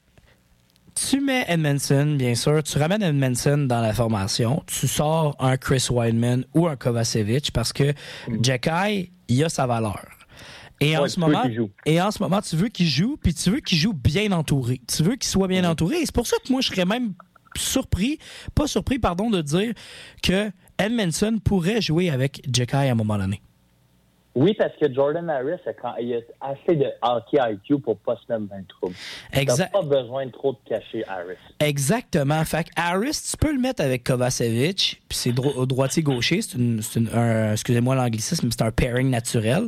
[0.95, 2.63] Tu mets Edmondson, bien sûr.
[2.63, 4.63] Tu ramènes Edmondson dans la formation.
[4.67, 7.95] Tu sors un Chris Weidman ou un Kovacevic parce que
[8.43, 10.05] Jacky, il a sa valeur.
[10.81, 11.71] Et en ce moment, qu'il joue.
[11.85, 14.81] et en ce moment, tu veux qu'il joue, puis tu veux qu'il joue bien entouré.
[14.89, 15.99] Tu veux qu'il soit bien entouré.
[15.99, 17.13] Et c'est pour ça que moi, je serais même
[17.57, 18.19] surpris,
[18.55, 19.75] pas surpris, pardon, de dire
[20.23, 23.43] que Edmondson pourrait jouer avec Jacky à un moment donné.
[24.37, 28.15] Oui, parce que Jordan Harris a, quand- il a assez de hockey IQ pour pas
[28.17, 28.95] se mettre dans le trouble.
[29.33, 29.73] Exact.
[29.73, 31.37] pas besoin de trop de cacher Harris.
[31.59, 32.45] Exactement.
[32.45, 36.81] Fait que Harris, tu peux le mettre avec Kovacevic, puis c'est dro- droitier-gaucher, c'est une,
[36.81, 39.65] c'est une- un, excusez-moi l'anglicisme, c'est un pairing naturel.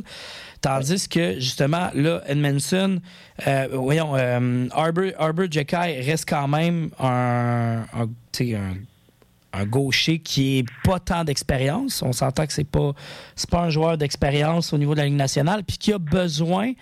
[0.61, 3.01] Tandis que, justement, là, Edmondson,
[3.45, 8.73] euh, voyons, euh, Arbor, Arbor Jekai reste quand même un, un, un,
[9.53, 12.01] un gaucher qui est pas tant d'expérience.
[12.01, 12.93] On s'entend que c'est pas,
[13.35, 16.73] c'est pas un joueur d'expérience au niveau de la Ligue nationale, puis qui a besoin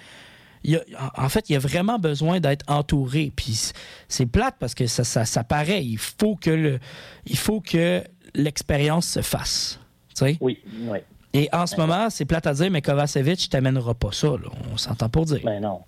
[0.63, 0.82] il a-
[1.17, 3.32] en fait, il a vraiment besoin d'être entouré.
[3.36, 3.72] Puis
[4.07, 5.84] c'est plate parce que ça, ça, ça paraît.
[5.84, 6.80] Il faut que le,
[7.26, 8.03] il faut que
[8.36, 9.80] l'expérience se fasse.
[10.15, 10.38] Tu sais?
[10.39, 10.99] Oui, oui.
[11.34, 14.28] Et en ce moment, c'est plate à dire, mais Kovacevic t'amènera pas ça.
[14.28, 14.49] là.
[14.72, 15.39] On s'entend pour dire.
[15.43, 15.82] Ben non.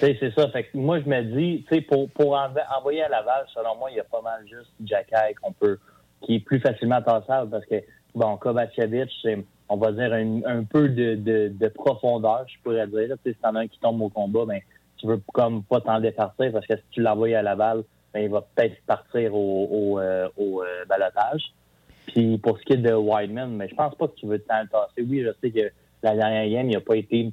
[0.00, 0.48] C'est ça.
[0.50, 3.96] Fait que moi, je me dis, pour, pour env- envoyer à Laval, selon moi, il
[3.96, 5.78] y a pas mal juste Jacky qu'on peut,
[6.24, 7.76] qui est plus facilement tassable parce que,
[8.14, 13.08] bon, Kovacevic, c'est, on va dire, un, peu de, de, de profondeur, je pourrais dire.
[13.08, 13.14] là.
[13.24, 14.60] Si t'en as un qui tombe au combat, ben,
[14.96, 18.30] tu veux comme pas t'en départir parce que si tu l'envoies à Laval, ben, il
[18.30, 21.52] va peut-être partir au, au, euh, euh, balotage.
[22.06, 24.42] Puis pour ce qui est de Wideman, mais je pense pas que tu veux le
[24.68, 25.02] tasser.
[25.02, 25.72] Oui, je sais que
[26.02, 27.32] la dernière game, il a pas été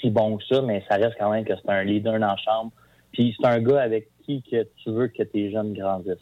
[0.00, 2.72] si bon que ça, mais ça reste quand même que c'est un leader la chambre.
[3.12, 6.16] Puis c'est un gars avec qui que tu veux que tes jeunes grandissent.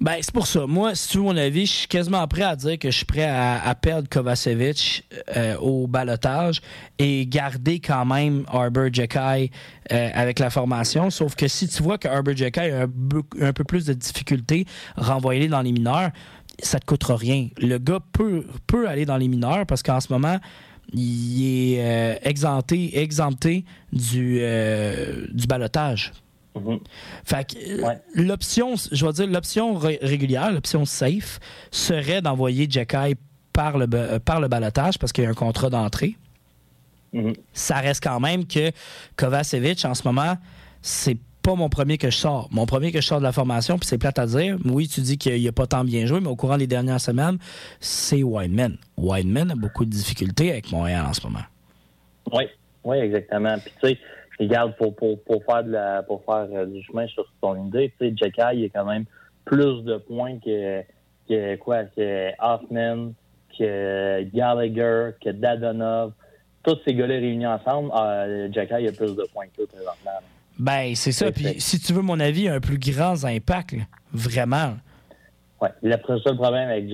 [0.00, 0.66] Ben, c'est pour ça.
[0.66, 3.06] Moi, si tu veux mon avis, je suis quasiment prêt à dire que je suis
[3.06, 5.04] prêt à, perdre Kovacevic
[5.36, 6.60] euh, au balotage
[6.98, 9.50] et garder quand même Arbor Jekai
[9.92, 11.10] euh, avec la formation.
[11.10, 14.64] Sauf que si tu vois que Arbor Jekai a un, peu- plus de difficultés,
[14.96, 16.10] renvoyer dans les mineurs,
[16.60, 17.48] ça te coûtera rien.
[17.58, 20.38] Le gars peut, peut aller dans les mineurs parce qu'en ce moment,
[20.92, 24.40] il est euh, exempté, exempté du,
[25.32, 26.12] du balotage.
[26.54, 26.80] Mhm.
[27.24, 27.98] Fait que euh, Ouais.
[28.14, 31.38] l'option, je vais dire, l'option ré- régulière, l'option safe,
[31.70, 33.14] serait d'envoyer Jacky
[33.52, 36.16] par le, euh, par le balotage parce qu'il y a un contrat d'entrée.
[37.12, 37.34] Mhm.
[37.52, 38.70] Ça reste quand même que
[39.16, 40.36] Kovacevic, en ce moment,
[40.82, 42.48] c'est pas mon premier que je sors.
[42.50, 44.58] Mon premier que je sors de la formation, puis c'est plate à dire.
[44.64, 47.38] Oui, tu dis qu'il a pas tant bien joué, mais au courant des dernières semaines,
[47.80, 48.76] c'est Wideman.
[48.98, 51.44] Wideman a beaucoup de difficultés avec Montréal en ce moment.
[52.32, 52.44] Oui,
[52.84, 53.56] oui, exactement.
[53.58, 53.98] Puis tu sais,
[54.40, 57.92] regarde, pour, pour, pour faire de la pour faire euh, du chemin sur ton idée,
[57.98, 59.04] tu sais, Jacky, il a quand même
[59.44, 60.82] plus de points que,
[61.28, 63.12] que quoi, que Hoffman,
[63.58, 66.12] que Gallagher, que Dadonov.
[66.62, 70.10] Tous ces gars-là réunis ensemble, euh, a plus de points que eux présentement.
[70.58, 71.30] Ben, c'est ça.
[71.30, 73.84] Puis si tu veux mon avis, un plus grand impact, là.
[74.12, 74.74] vraiment.
[75.62, 75.70] Ouais.
[75.82, 76.88] Le seul problème avec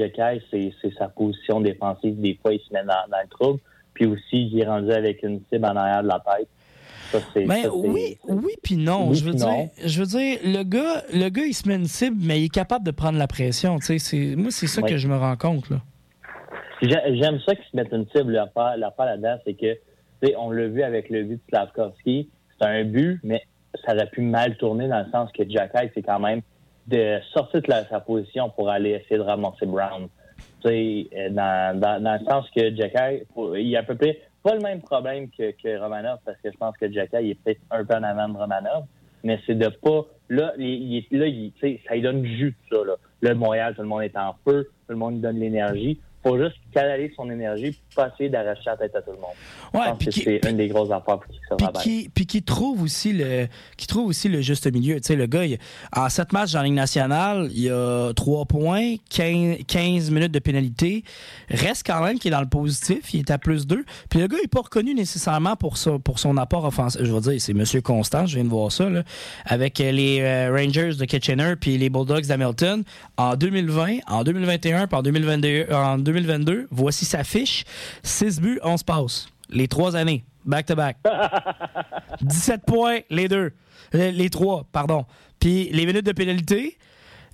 [0.50, 2.20] c'est, c'est sa position défensive.
[2.20, 3.60] Des fois, il se met dans, dans le trouble.
[3.94, 6.48] Puis aussi, il est rendu avec une cible en arrière de la tête.
[7.12, 9.08] Ça, Ben ça, oui, oui puis non.
[9.08, 9.70] Oui je veux dire, non.
[9.84, 12.52] je veux dire, le gars, le gars, il se met une cible, mais il est
[12.54, 13.78] capable de prendre la pression.
[13.80, 14.90] C'est, moi, c'est ça Oui.
[14.90, 15.76] que je me rends compte là.
[16.82, 18.32] J'aime ça qu'ils se mettent une cible.
[18.32, 19.78] L'affaire là-dedans, c'est que,
[20.36, 22.28] on l'a vu avec le but de Slavkovski.
[22.58, 23.42] C'est un but, mais
[23.84, 26.40] ça aurait pu mal tourner dans le sens que Jacky, c'est quand même
[26.86, 30.08] de sortir de la- sa position pour aller essayer de ramasser Brown.
[30.66, 34.54] Euh, dans, dans, dans le sens que Jacky, pour- il a à peu près pas
[34.54, 37.84] le même problème que, Romanov, parce que je pense que Jacky, il est peut-être un
[37.84, 38.84] peu en avant de Romanov,
[39.24, 40.02] mais c'est de pas.
[40.28, 41.52] Là, il, là il-
[41.88, 42.78] ça donne du jus, ça.
[42.84, 42.94] Là.
[43.22, 45.98] là, Montréal, tout le monde est en feu, tout le monde donne l'énergie.
[46.22, 49.30] faut juste canaliser son énergie pas essayer d'arracher la tête à tout le monde.
[49.72, 51.66] Ouais, je pense puis que qui- c'est une des grosses affaires pour qu'il se Puis
[51.82, 53.46] qui, puis qui trouve aussi le
[53.76, 54.96] qui trouve aussi le juste milieu.
[54.96, 55.58] Tu sais, le gars, il-
[55.96, 60.38] en sept matchs dans la Ligue nationale, il a 3 points, 15, 15 minutes de
[60.40, 61.04] pénalité.
[61.48, 63.84] Reste quand même qu'il est dans le positif, il est à plus 2.
[64.10, 67.00] Puis le gars n'est pas reconnu nécessairement pour, ça, pour son apport offensif.
[67.04, 69.02] Je veux dire, c'est Monsieur Constant, je viens de voir ça, là,
[69.44, 72.82] avec euh, les euh, Rangers de Kitchener puis les Bulldogs d'Hamilton.
[73.16, 77.64] En 2020, en 2021 puis en 2022, en 2022 voici sa fiche.
[78.02, 79.28] 6 buts, 11 passes.
[79.50, 80.98] Les trois années, back-to-back.
[82.22, 83.52] 17 points, les deux.
[83.92, 85.04] Les, les trois, pardon.
[85.38, 86.78] Puis les minutes de pénalité,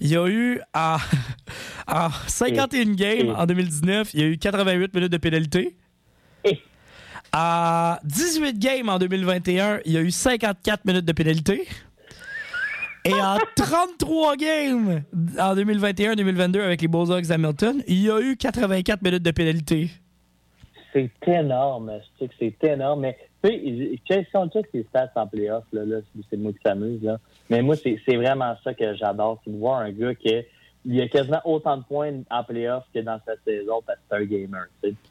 [0.01, 0.97] il y a eu en,
[1.89, 5.76] en 51 games en 2019, il y a eu 88 minutes de pénalité.
[7.33, 11.68] En 18 games en 2021, il y a eu 54 minutes de pénalité.
[13.05, 15.03] Et en 33 games
[15.38, 19.88] en 2021-2022 avec les Bulldogs d'Hamilton, il y a eu 84 minutes de pénalité.
[20.92, 21.92] c'est énorme.
[22.03, 23.01] Je sais que c'est énorme.
[23.01, 26.53] Mais tu sais, si on check ses stats en playoff, là, là, c'est- c'est moi
[26.53, 27.03] qui s'amuse.
[27.03, 27.18] Là.
[27.48, 29.40] Mais moi, c'est vraiment ça que j'adore.
[29.44, 30.34] C'est de voir un gars qui
[30.86, 34.16] il a quasiment autant de points en playoff que dans sa saison parce que c'est
[34.16, 34.64] un gamer.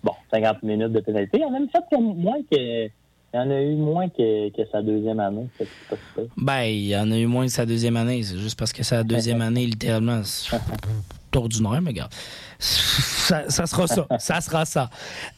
[0.03, 1.37] Bon, 50 minutes de pénalité.
[1.37, 2.89] Il y en a même fait moins que.
[3.33, 5.47] Il y en a eu moins que, que sa deuxième année.
[5.57, 5.95] Pas.
[6.37, 8.23] Ben, il y en a eu moins que sa deuxième année.
[8.23, 10.57] C'est juste parce que sa deuxième année, littéralement, c'est
[11.35, 12.11] ordinaire, mais regarde.
[12.57, 14.07] Ça, ça sera ça.
[14.17, 14.89] Ça sera ça.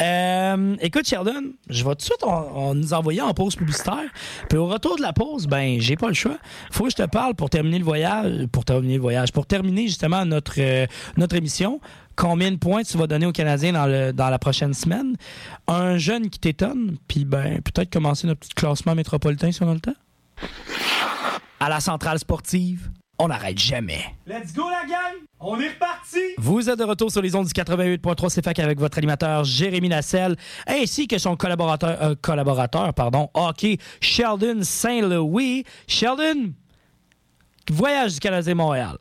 [0.01, 4.09] Euh, écoute, Sheldon, je vais tout de suite on, on nous envoyer en pause publicitaire.
[4.49, 6.37] Puis au retour de la pause, ben, j'ai pas le choix.
[6.71, 8.47] Faut que je te parle pour terminer le voyage.
[8.47, 9.33] Pour terminer le voyage.
[9.33, 10.87] Pour terminer justement notre, euh,
[11.17, 11.81] notre émission.
[12.21, 15.15] Combien de points tu vas donner aux Canadiens dans, le, dans la prochaine semaine?
[15.67, 19.73] Un jeune qui t'étonne, puis ben, peut-être commencer notre petit classement métropolitain si on a
[19.73, 19.95] le temps?
[21.59, 24.03] à la centrale sportive, on n'arrête jamais.
[24.27, 25.15] Let's go la gang!
[25.39, 26.19] On est reparti!
[26.37, 30.35] Vous êtes de retour sur les ondes du 88.3 CFAC avec votre animateur Jérémy Nassel
[30.67, 35.63] ainsi que son collaborateur, euh, collaborateur pardon, hockey Sheldon Saint-Louis.
[35.87, 36.53] Sheldon,
[37.71, 38.97] voyage du Canadien Montréal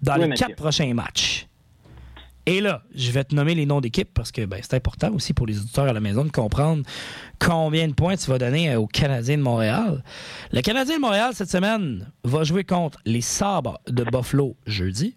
[0.00, 0.46] dans Oui, les monsieur.
[0.46, 1.47] quatre prochains matchs.
[2.48, 5.34] Et là, je vais te nommer les noms d'équipes parce que ben, c'est important aussi
[5.34, 6.82] pour les auditeurs à la maison de comprendre
[7.38, 10.02] combien de points tu vas donner euh, aux Canadiens de Montréal.
[10.50, 15.14] Le Canadien de Montréal, cette semaine, va jouer contre les Sabres de Buffalo jeudi,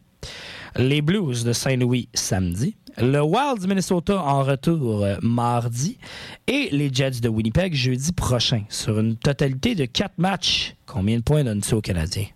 [0.76, 6.00] les Blues de Saint-Louis samedi, le Wild du Minnesota en retour euh, mardi
[6.48, 8.64] et les Jets de Winnipeg jeudi prochain.
[8.68, 12.28] Sur une totalité de quatre matchs, combien de points donnes-tu aux Canadiens?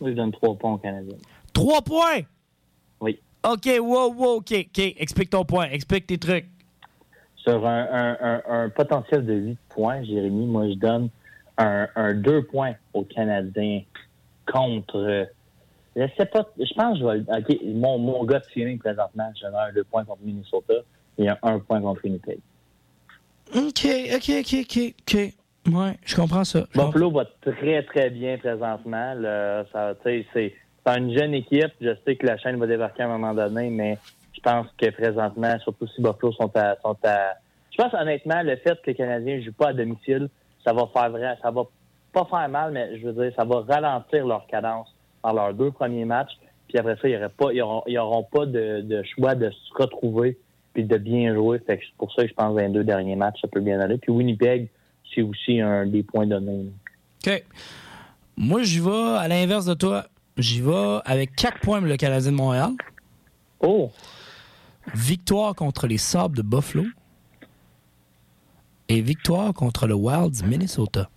[0.00, 1.18] Je donne trois points aux Canadiens.
[1.52, 2.22] Trois points!
[3.42, 4.78] OK, wow, wow, OK, OK.
[4.98, 6.46] Explique ton point, explique tes trucs.
[7.36, 11.08] Sur un, un- un- un potentiel de 8 points, Jérémy, moi, je donne
[11.56, 13.82] un, un 2 points aux Canadiens
[14.50, 14.96] contre.
[14.98, 15.24] euh,
[15.96, 17.16] je sais pas, je pense que je vais.
[17.18, 20.74] le- OK, mon, mon gars de feeling présentement, je donne un 2 points contre Minnesota
[21.18, 22.38] et un 1 point contre Winnipeg.
[23.54, 25.34] OK, OK, OK, OK, OK.
[25.72, 26.66] Ouais, je comprends ça.
[26.74, 29.14] Buffalo va très, très bien présentement.
[29.14, 29.64] là.
[29.72, 30.54] Ça, tu sais, c'est
[30.86, 31.72] c'est une jeune équipe.
[31.80, 33.98] Je sais que la chaîne va débarquer à un moment donné, mais
[34.32, 37.34] je pense que présentement, surtout si Buffalo sont à, sont à...
[37.70, 40.28] Je pense honnêtement, le fait que les Canadiens ne jouent pas à domicile,
[40.64, 41.62] ça va faire vrai, ça va
[42.12, 45.70] pas faire mal, mais je veux dire, ça va ralentir leur cadence dans leurs deux
[45.70, 46.32] premiers matchs.
[46.68, 50.38] Puis après ça, ils auront, ils auront pas de, de choix de se retrouver
[50.72, 51.58] puis de bien jouer.
[51.66, 53.48] Fait que c'est pour ça que je pense que dans les deux derniers matchs, ça
[53.48, 53.98] peut bien aller.
[53.98, 54.68] Puis Winnipeg,
[55.12, 56.66] c'est aussi un des points donnés.
[57.26, 57.44] OK.
[58.36, 60.04] Moi, j'y vais à l'inverse de toi.
[60.40, 62.70] J'y vais avec 4 points pour le Canadien de Montréal.
[63.60, 63.90] Oh!
[64.94, 66.84] Victoire contre les Sabres de Buffalo.
[68.88, 71.08] Et victoire contre le Wild du Minnesota.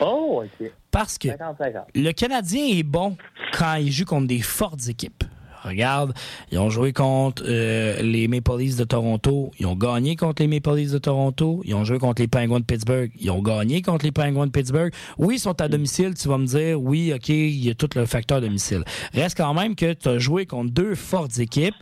[0.00, 0.70] Oh, OK.
[0.90, 1.84] Parce que 50-50.
[1.94, 3.16] le Canadien est bon
[3.52, 5.24] quand il joue contre des fortes équipes.
[5.64, 6.12] Regarde,
[6.52, 9.50] ils ont joué contre euh, les Maple Leafs de Toronto.
[9.58, 11.62] Ils ont gagné contre les Maple Leafs de Toronto.
[11.64, 13.10] Ils ont joué contre les Penguins de Pittsburgh.
[13.18, 14.92] Ils ont gagné contre les Penguins de Pittsburgh.
[15.18, 16.14] Oui, ils sont à domicile.
[16.14, 18.84] Tu vas me dire, oui, OK, il y a tout le facteur domicile.
[19.14, 21.74] Reste quand même que tu as joué contre deux fortes équipes.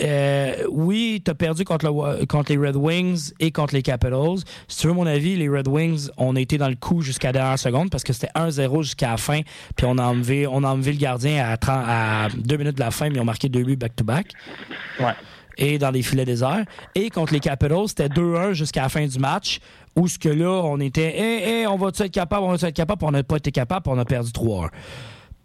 [0.00, 3.82] Euh, oui, tu as perdu contre, le Wa- contre les Red Wings et contre les
[3.82, 4.38] Capitals.
[4.68, 7.28] Si tu veux mon avis, les Red Wings, on a été dans le coup jusqu'à
[7.28, 9.40] la dernière seconde parce que c'était 1-0 jusqu'à la fin.
[9.76, 12.80] Puis on a enlevé, on a enlevé le gardien à, 30 à deux minutes de
[12.80, 14.28] la fin, mais ils ont marqué deux buts back-to-back.
[15.00, 15.12] Ouais.
[15.58, 16.64] Et dans les filets déserts.
[16.94, 19.60] Et contre les Capitals, c'était 2-1 jusqu'à la fin du match.
[19.96, 22.76] Où ce que là, on était, hé, hé, on va-tu être capable, on va-tu être
[22.76, 24.68] capable, on n'a pas été capable, on a perdu 3-1.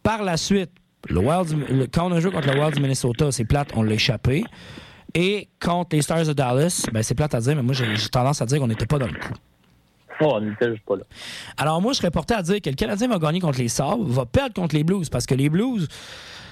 [0.04, 0.72] Par la suite,
[1.10, 3.70] le Wild, du- le- quand on a joué contre le Wild du Minnesota, c'est plate,
[3.76, 4.44] on l'a échappé.
[5.14, 8.42] Et contre les Stars de Dallas, ben c'est plate à dire, mais moi j'ai tendance
[8.42, 9.34] à dire qu'on n'était pas dans le coup.
[10.22, 11.04] Oh, on n'était juste pas là.
[11.58, 14.04] Alors moi, je serais porté à dire que le Canadien va gagner contre les Sabres,
[14.06, 15.88] va perdre contre les Blues, parce que les Blues,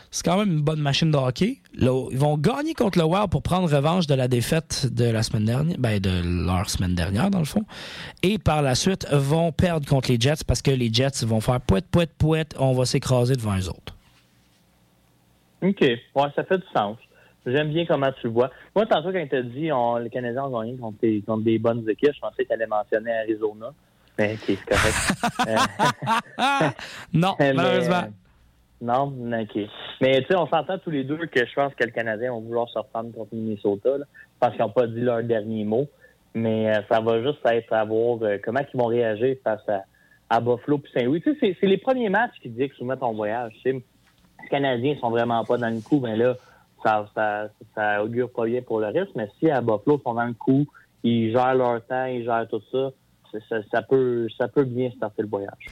[0.10, 1.60] c'est quand même une bonne machine de hockey.
[1.76, 5.22] Là, ils vont gagner contre le Wild pour prendre revanche de la défaite de la
[5.22, 7.64] semaine dernière, ben de leur semaine dernière dans le fond.
[8.24, 11.62] Et par la suite vont perdre contre les Jets parce que les Jets vont faire
[11.62, 13.96] poète poète poète, on va s'écraser devant les autres.
[15.62, 15.82] OK.
[15.82, 16.00] Ouais,
[16.36, 16.98] ça fait du sens.
[17.46, 18.50] J'aime bien comment tu le vois.
[18.76, 21.58] Moi, tantôt, quand tu as dit on, les Canadiens ont gagné contre, des- contre des
[21.58, 23.72] bonnes équipes, je pensais que tu allais mentionner Arizona.
[24.18, 24.96] Mais OK, c'est correct.
[26.40, 26.70] Euh,
[27.14, 28.04] non, mais, malheureusement.
[28.04, 28.10] euh,
[28.82, 29.60] non, OK.
[30.02, 32.42] Mais tu sais, on s'entend tous les deux que je pense que le Canadien vont
[32.42, 33.98] vouloir se reprendre contre Minnesota.
[33.98, 34.06] Là.
[34.40, 35.88] Pense qu'ils n'ont pas dit leur dernier mot.
[36.34, 39.84] Mais euh, ça va juste être à voir euh, comment ils vont réagir face à,
[40.30, 41.22] à Buffalo puis Saint-Louis.
[41.22, 43.52] Tu sais, c'est- les premiers matchs qui disent que soumettent ton voyage.
[43.64, 43.84] Tu sais,
[44.44, 46.36] les Canadiens sont vraiment pas dans le coup, ben là,
[46.84, 49.12] ça, ça, ça augure pas bien pour le reste.
[49.16, 50.66] Mais si à Buffalo ils sont dans le coup,
[51.04, 52.90] ils gèrent leur temps, ils gèrent tout ça,
[53.50, 55.68] ça- ça peut, ça peut bien starter le voyage.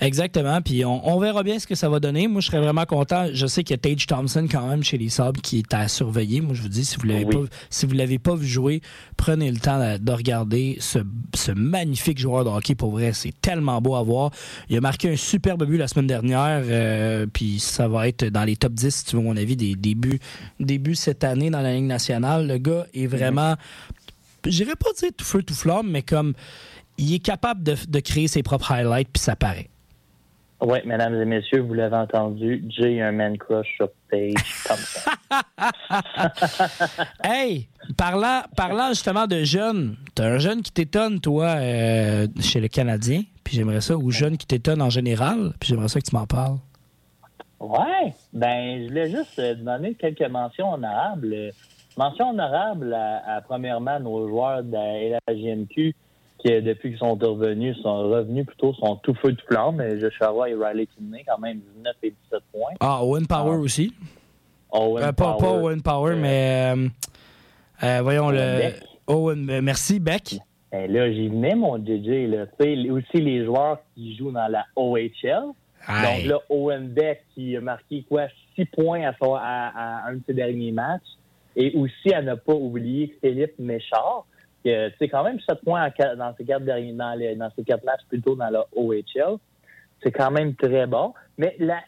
[0.00, 0.60] Exactement.
[0.62, 2.28] Puis on, on verra bien ce que ça va donner.
[2.28, 3.28] Moi, je serais vraiment content.
[3.32, 5.88] Je sais qu'il y a Tage Thompson quand même chez les Sabres qui est à
[5.88, 6.40] surveiller.
[6.40, 7.34] Moi, je vous dis, si vous l'avez Oui.
[7.34, 8.80] pas, si vous l'avez pas vu jouer,
[9.16, 10.98] prenez le temps de, de regarder ce,
[11.34, 12.74] ce magnifique joueur de hockey.
[12.74, 14.30] Pour vrai, c'est tellement beau à voir.
[14.68, 16.62] Il a marqué un superbe but la semaine dernière.
[16.66, 19.74] euh, puis ça va être dans les top 10, si tu veux mon avis, des
[19.74, 20.20] débuts,
[20.60, 22.46] débuts cette année dans la Ligue nationale.
[22.46, 23.54] Le gars est vraiment,
[24.46, 26.34] j'irais pas dire tout feu tout flamme, mais comme
[26.98, 29.68] il est capable de, de créer ses propres highlights, puis ça paraît.
[30.60, 34.34] Oui, mesdames et messieurs, vous l'avez entendu, Jay un man crush sur Page
[34.66, 35.10] Thompson.
[37.22, 42.68] Hey, parlant, parlant justement de jeunes, t'as un jeune qui t'étonne, toi, euh, chez le
[42.68, 46.16] Canadien, puis j'aimerais ça, ou jeune qui t'étonne en général, puis j'aimerais ça que tu
[46.16, 46.56] m'en parles.
[47.60, 51.32] Ouais, ben, je voulais juste euh, donner quelques mentions honorables.
[51.34, 51.50] Euh,
[51.98, 55.94] Mention honorable à, à, premièrement nos joueurs de la LHJMQ
[56.38, 59.82] qui, depuis qu'ils sont revenus, sont revenus plutôt, sont tout feu de flamme.
[60.00, 62.72] Joshua Roy et Riley Kidney, quand même 19 et 17 points.
[62.80, 63.60] Ah, Owen Power Ah.
[63.60, 63.92] aussi?
[64.70, 65.40] Owen Euh, pas, Power.
[65.40, 66.88] pas Owen Power, Euh, mais
[67.82, 68.58] euh, voyons Owen le.
[68.58, 68.82] Beck.
[69.06, 70.36] Owen, merci, Beck.
[70.72, 72.26] Ben là, j'y venais, mon JJ.
[72.28, 72.46] Là.
[72.60, 75.44] Tu sais, aussi les joueurs qui jouent dans la OHL.
[75.88, 78.26] Donc là, Owen Beck qui a marqué quoi,
[78.56, 81.02] 6 points à, son- à- à un de ses derniers matchs.
[81.54, 84.26] Et aussi à ne pas oublier Philippe Méchard,
[84.98, 89.38] sais, quand même 7 points dans ses quatre derniers matchs plutôt dans la OHL.
[90.02, 91.14] C'est quand même très bon.
[91.38, 91.80] Mais la,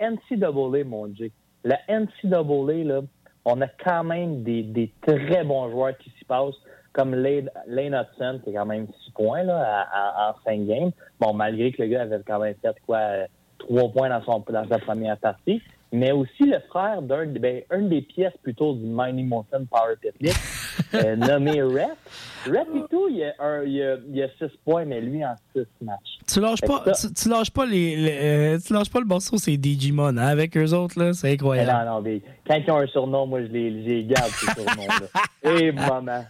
[0.00, 1.30] NCAA, mon Dieu,
[1.64, 3.00] la NCAA, là,
[3.44, 6.60] on a quand même des, très bons joueurs qui s'y passent,
[6.92, 10.90] comme Lane, Hudson, qui a quand même 6 points là, en 5 games.
[11.20, 13.26] Bon, malgré que le gars avait quand même fait quoi, euh,
[13.58, 15.62] 3 points dans, sa première partie.
[15.92, 20.34] Mais aussi le frère d'un ben, des pièces plutôt du Mighty Mountain Power Picnic,
[20.94, 21.90] euh, nommé Rhett.
[22.46, 25.34] Rhett et tout, il a, un, il, a, il a 6 points, mais lui en
[25.54, 26.18] 6 matchs.
[26.32, 29.00] Tu lâches Fait pas, ça- tu, tu lâches pas les, les- euh, tu lâches pas
[29.00, 31.70] le morceau, c'est Digimon, hein, avec eux autres là, c'est Mais incroyable.
[31.86, 35.50] non, non, mais quand ils ont un surnom, moi, je les, garde, ces surnoms-là.
[35.60, 36.24] Et maman.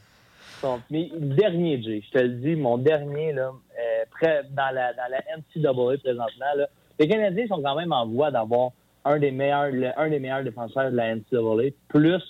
[0.60, 4.72] Son- Mais le dernier, Jay, je te le dis, mon dernier, là, euh, près, dans,
[4.74, 6.66] la, dans la NCAA présentement, là,
[7.00, 8.70] les Canadiens sont quand même en voie d'avoir
[9.04, 12.20] un des meilleurs, le- un des meilleurs défenseurs de la NCAA, plus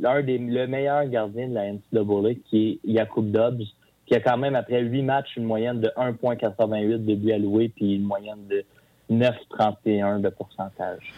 [0.00, 3.62] l'un des, le meilleur gardien de la NCAA, qui est Jakub Dobbs,
[4.06, 7.94] qui a quand même, après huit matchs, une moyenne de 1,88 de buts alloués, puis
[7.96, 8.64] une moyenne de
[9.10, 11.14] 9,31 de pourcentage.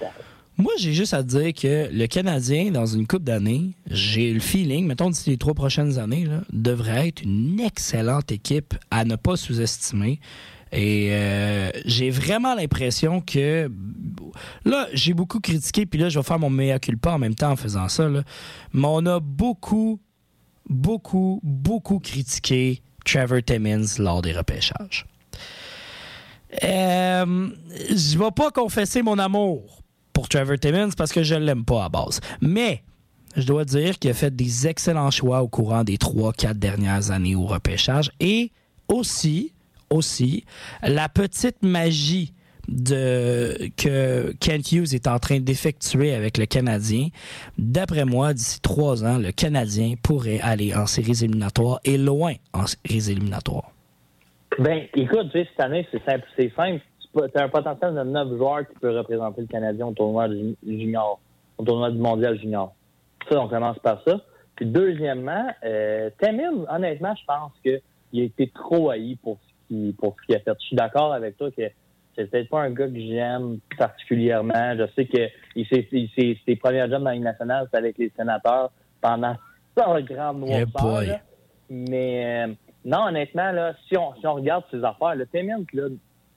[0.57, 4.41] Moi, j'ai juste à te dire que le Canadien, dans une coupe d'années, j'ai le
[4.41, 9.17] feeling, mettons d'ici les trois prochaines années, là, devrait être une excellente équipe à ne
[9.17, 10.21] pas sous-estimer.
[10.73, 13.71] Et euh, j'ai vraiment l'impression que
[14.65, 17.51] là, j'ai beaucoup critiqué, puis là, je vais faire mon mea culpa en même temps
[17.51, 18.09] en faisant ça.
[18.09, 18.23] Là.
[18.73, 20.01] Mais on a beaucoup,
[20.69, 25.07] beaucoup, beaucoup critiqué Trevor Timmins lors des repêchages.
[26.65, 27.49] Euh,
[27.89, 31.89] je vais pas confesser mon amour pour Trevor Timmins parce que je l'aime pas à
[31.89, 32.21] base.
[32.41, 32.83] Mais
[33.37, 37.37] je dois dire qu'il a fait des excellents choix au courant des 3-4 dernières années
[37.37, 38.51] au repêchage et
[38.89, 39.53] aussi,
[39.91, 40.45] aussi,
[40.83, 42.33] la petite magie
[42.69, 47.09] de, que Kent Hughes est en train d'effectuer avec le Canadien.
[47.59, 52.67] D'après moi, d'ici trois ans, le Canadien pourrait aller en séries éliminatoires et loin en
[52.67, 53.71] séries éliminatoires.
[54.59, 56.27] Ben, écoute, cette année, c'est simple.
[56.37, 56.81] C'est simple.
[57.13, 60.57] Tu as un potentiel de 9 joueurs qui peut représenter le Canadien au tournoi du
[61.59, 62.75] au tournoi du mondial junior.
[63.29, 64.21] Ça, on commence par ça.
[64.57, 69.39] Puis deuxièmement, euh, Tamil, honnêtement, je pense qu'il a été trop haï pour
[69.99, 70.53] pour ce a fait.
[70.61, 71.63] Je suis d'accord avec toi que
[72.17, 74.75] c'est peut-être pas un gars que j'aime particulièrement.
[74.77, 76.11] Je sais que il s'est- il
[76.47, 79.35] ses premiers jobs dans Ligue nationale, c'était avec les sénateurs pendant
[79.77, 80.67] un grand Eh noir.
[80.83, 81.13] boy.
[81.69, 82.53] Mais euh,
[82.85, 85.85] non, honnêtement, là, si on, si on regarde ses affaires, le Timmins, là,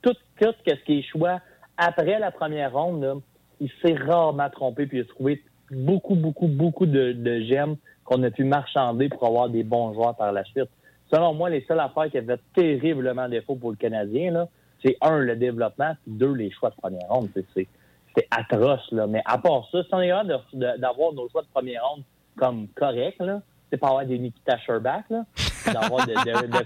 [0.02, 1.40] tout, tout ce qui est choix
[1.76, 3.14] après la première ronde, là,
[3.60, 8.22] il s'est rarement trompé, puis il a trouvé beaucoup, beaucoup, beaucoup de, de gemmes qu'on
[8.22, 10.68] a pu marchander pour avoir des bons joueurs par la suite.
[11.14, 14.48] Selon moi, les seules affaires qui avaient terriblement défaut pour le Canadien,
[14.84, 17.28] c'est un, le développement, puis deux, les choix de première ronde.
[17.54, 17.68] C'est,
[18.30, 18.92] atroce.
[19.08, 20.40] Mais à part ça, si on est capable
[20.78, 22.02] d'avoir nos choix de première ronde
[22.36, 23.22] comme corrects,
[23.70, 25.24] c'est pas avoir des Nikita Sherbak, là,
[25.72, 26.64] d'avoir de,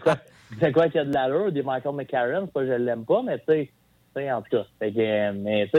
[0.72, 3.38] quoi, qu'il y a de l'allure, des Michael McCarron, c'est pas je l'aime pas, mais
[3.40, 3.70] tu
[4.14, 5.70] sais, en tout cas, mais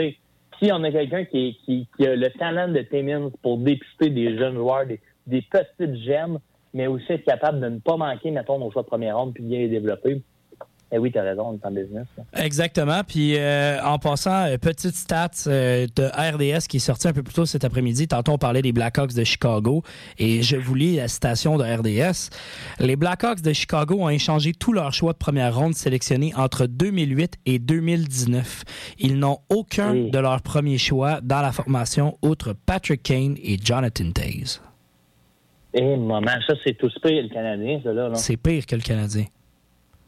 [0.60, 4.86] si on a quelqu'un qui a le talent de Timmins pour dépister des jeunes joueurs,
[4.86, 6.38] des, des petites gemmes,
[6.74, 9.42] mais aussi être capable de ne pas manquer, mettons, nos choix de première ronde puis
[9.44, 10.22] bien les développer.
[10.92, 12.08] Eh oui, t'as raison, on est en business.
[12.18, 12.24] là.
[12.44, 13.02] Exactement.
[13.06, 17.22] Puis euh, en passant, euh, petite stats euh, de RDS qui est sortie un peu
[17.22, 18.08] plus tôt cet après-midi.
[18.08, 19.84] Tantôt, on parlait des Blackhawks de Chicago
[20.18, 22.30] et je vous lis la citation de RDS.
[22.84, 27.34] Les Blackhawks de Chicago ont échangé tous leurs choix de première ronde sélectionnés entre 2008
[27.46, 28.64] et 2019.
[28.98, 30.10] Ils n'ont aucun Oui.
[30.10, 34.60] de leurs premiers choix dans la formation outre Patrick Kane et Jonathan Taze.
[35.74, 38.08] Eh, moment, ça, c'est tout pire, le Canadien, ça, là.
[38.08, 38.14] là.
[38.16, 39.24] C'est pire que le Canadien.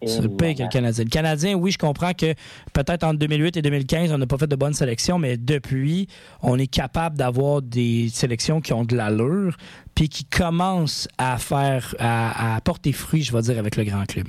[0.05, 0.69] C'est pire que le.
[0.69, 1.05] Canadien.
[1.05, 2.35] Le Canadien, oui, je comprends que
[2.73, 6.09] peut-être entre 2008 et 2015, on n'a pas fait de bonnes sélections, mais depuis,
[6.43, 9.57] on est capable d'avoir des sélections qui ont de l'allure,
[9.95, 14.05] puis qui commencent à faire, à, à porter fruit, je vais dire, avec le grand
[14.05, 14.27] club.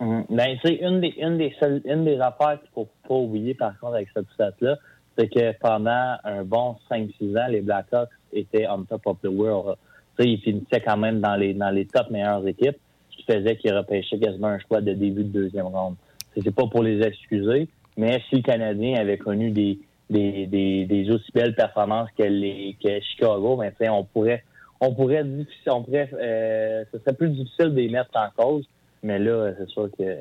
[0.00, 0.24] Mhm.
[0.30, 3.78] Ben, sais, une des, une, des seules- une des affaires qu'il faut pas oublier, par
[3.80, 4.76] contre, avec cette stat-là,
[5.18, 9.76] c'est que pendant un bon 5-6 ans, les Blackhawks étaient on top of the world.
[10.24, 12.76] Ils finissaient quand même dans les, dans les top meilleures équipes,
[13.10, 15.94] ce qui faisait qu'ils repêchaient quasiment un choix de début de deuxième ronde.
[16.34, 21.10] C'est pas pour les excuser, mais si le Canadien avait connu des, des, des, des
[21.10, 24.44] aussi belles performances que, les, que Chicago, ben, on pourrait,
[24.80, 25.24] on pourrait,
[25.66, 28.66] on pourrait, euh, ce serait plus difficile de les mettre en cause.
[29.02, 30.16] Mais là, c'est sûr que.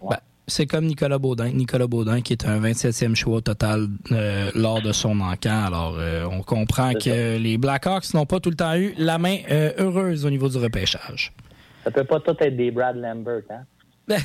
[0.00, 0.16] Ben,
[0.46, 1.50] c'est comme Nicolas Baudin.
[1.50, 5.64] Nicolas Baudin qui est un 27e choix total euh, lors de son encan.
[5.66, 9.38] Alors, euh, on comprend que les Blackhawks n'ont pas tout le temps eu la main
[9.50, 11.32] euh, heureuse au niveau du repêchage.
[11.84, 13.64] Ça peut pas tout être des Brad Lambert, hein?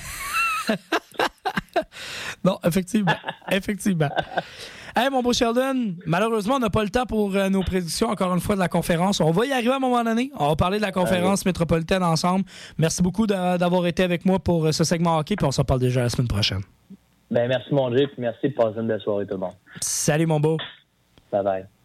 [2.44, 3.14] Non, effectivement.
[3.52, 4.10] effectivement.
[4.96, 8.34] Hey, mon beau Sheldon, malheureusement, on n'a pas le temps pour euh, nos prédictions, encore
[8.34, 9.22] une fois, de la conférence.
[9.22, 10.32] On va y arriver à un moment donné.
[10.38, 12.44] On va parler de la conférence métropolitaine ensemble.
[12.78, 15.64] Merci beaucoup d'a- d'avoir été avec moi pour euh, ce segment hockey, puis on s'en
[15.64, 16.62] parle déjà la semaine prochaine.
[17.30, 19.54] Ben, merci, mon Dieu, puis merci de passer une belle soirée, tout le monde.
[19.80, 20.58] Salut, mon beau.
[21.32, 21.81] Bye bye.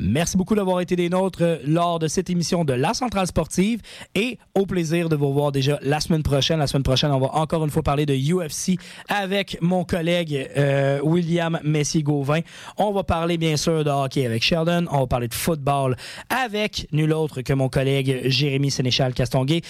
[0.00, 3.80] Merci beaucoup d'avoir été des nôtres euh, lors de cette émission de La Centrale Sportive
[4.14, 6.58] et au plaisir de vous revoir déjà la semaine prochaine.
[6.58, 8.78] La semaine prochaine, on va encore une fois parler de UFC
[9.08, 12.40] avec mon collègue euh, William Messier-Gauvin.
[12.78, 14.86] On va parler bien sûr de hockey avec Sheldon.
[14.90, 15.96] On va parler de football
[16.30, 19.60] avec nul autre que mon collègue Jérémy Sénéchal Castonguay.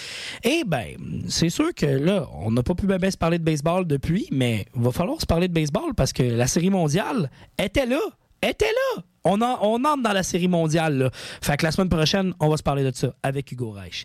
[0.45, 0.97] Et ben,
[1.29, 4.66] c'est sûr que là, on n'a pas pu bien se parler de baseball depuis, mais
[4.77, 8.01] il va falloir se parler de baseball parce que la série mondiale était là
[8.43, 9.03] était là.
[9.25, 10.99] On, en- on entre dans la série mondiale.
[10.99, 11.11] Là.
[11.41, 14.05] Fait que la semaine prochaine, on va se parler de ça avec Hugo Reich.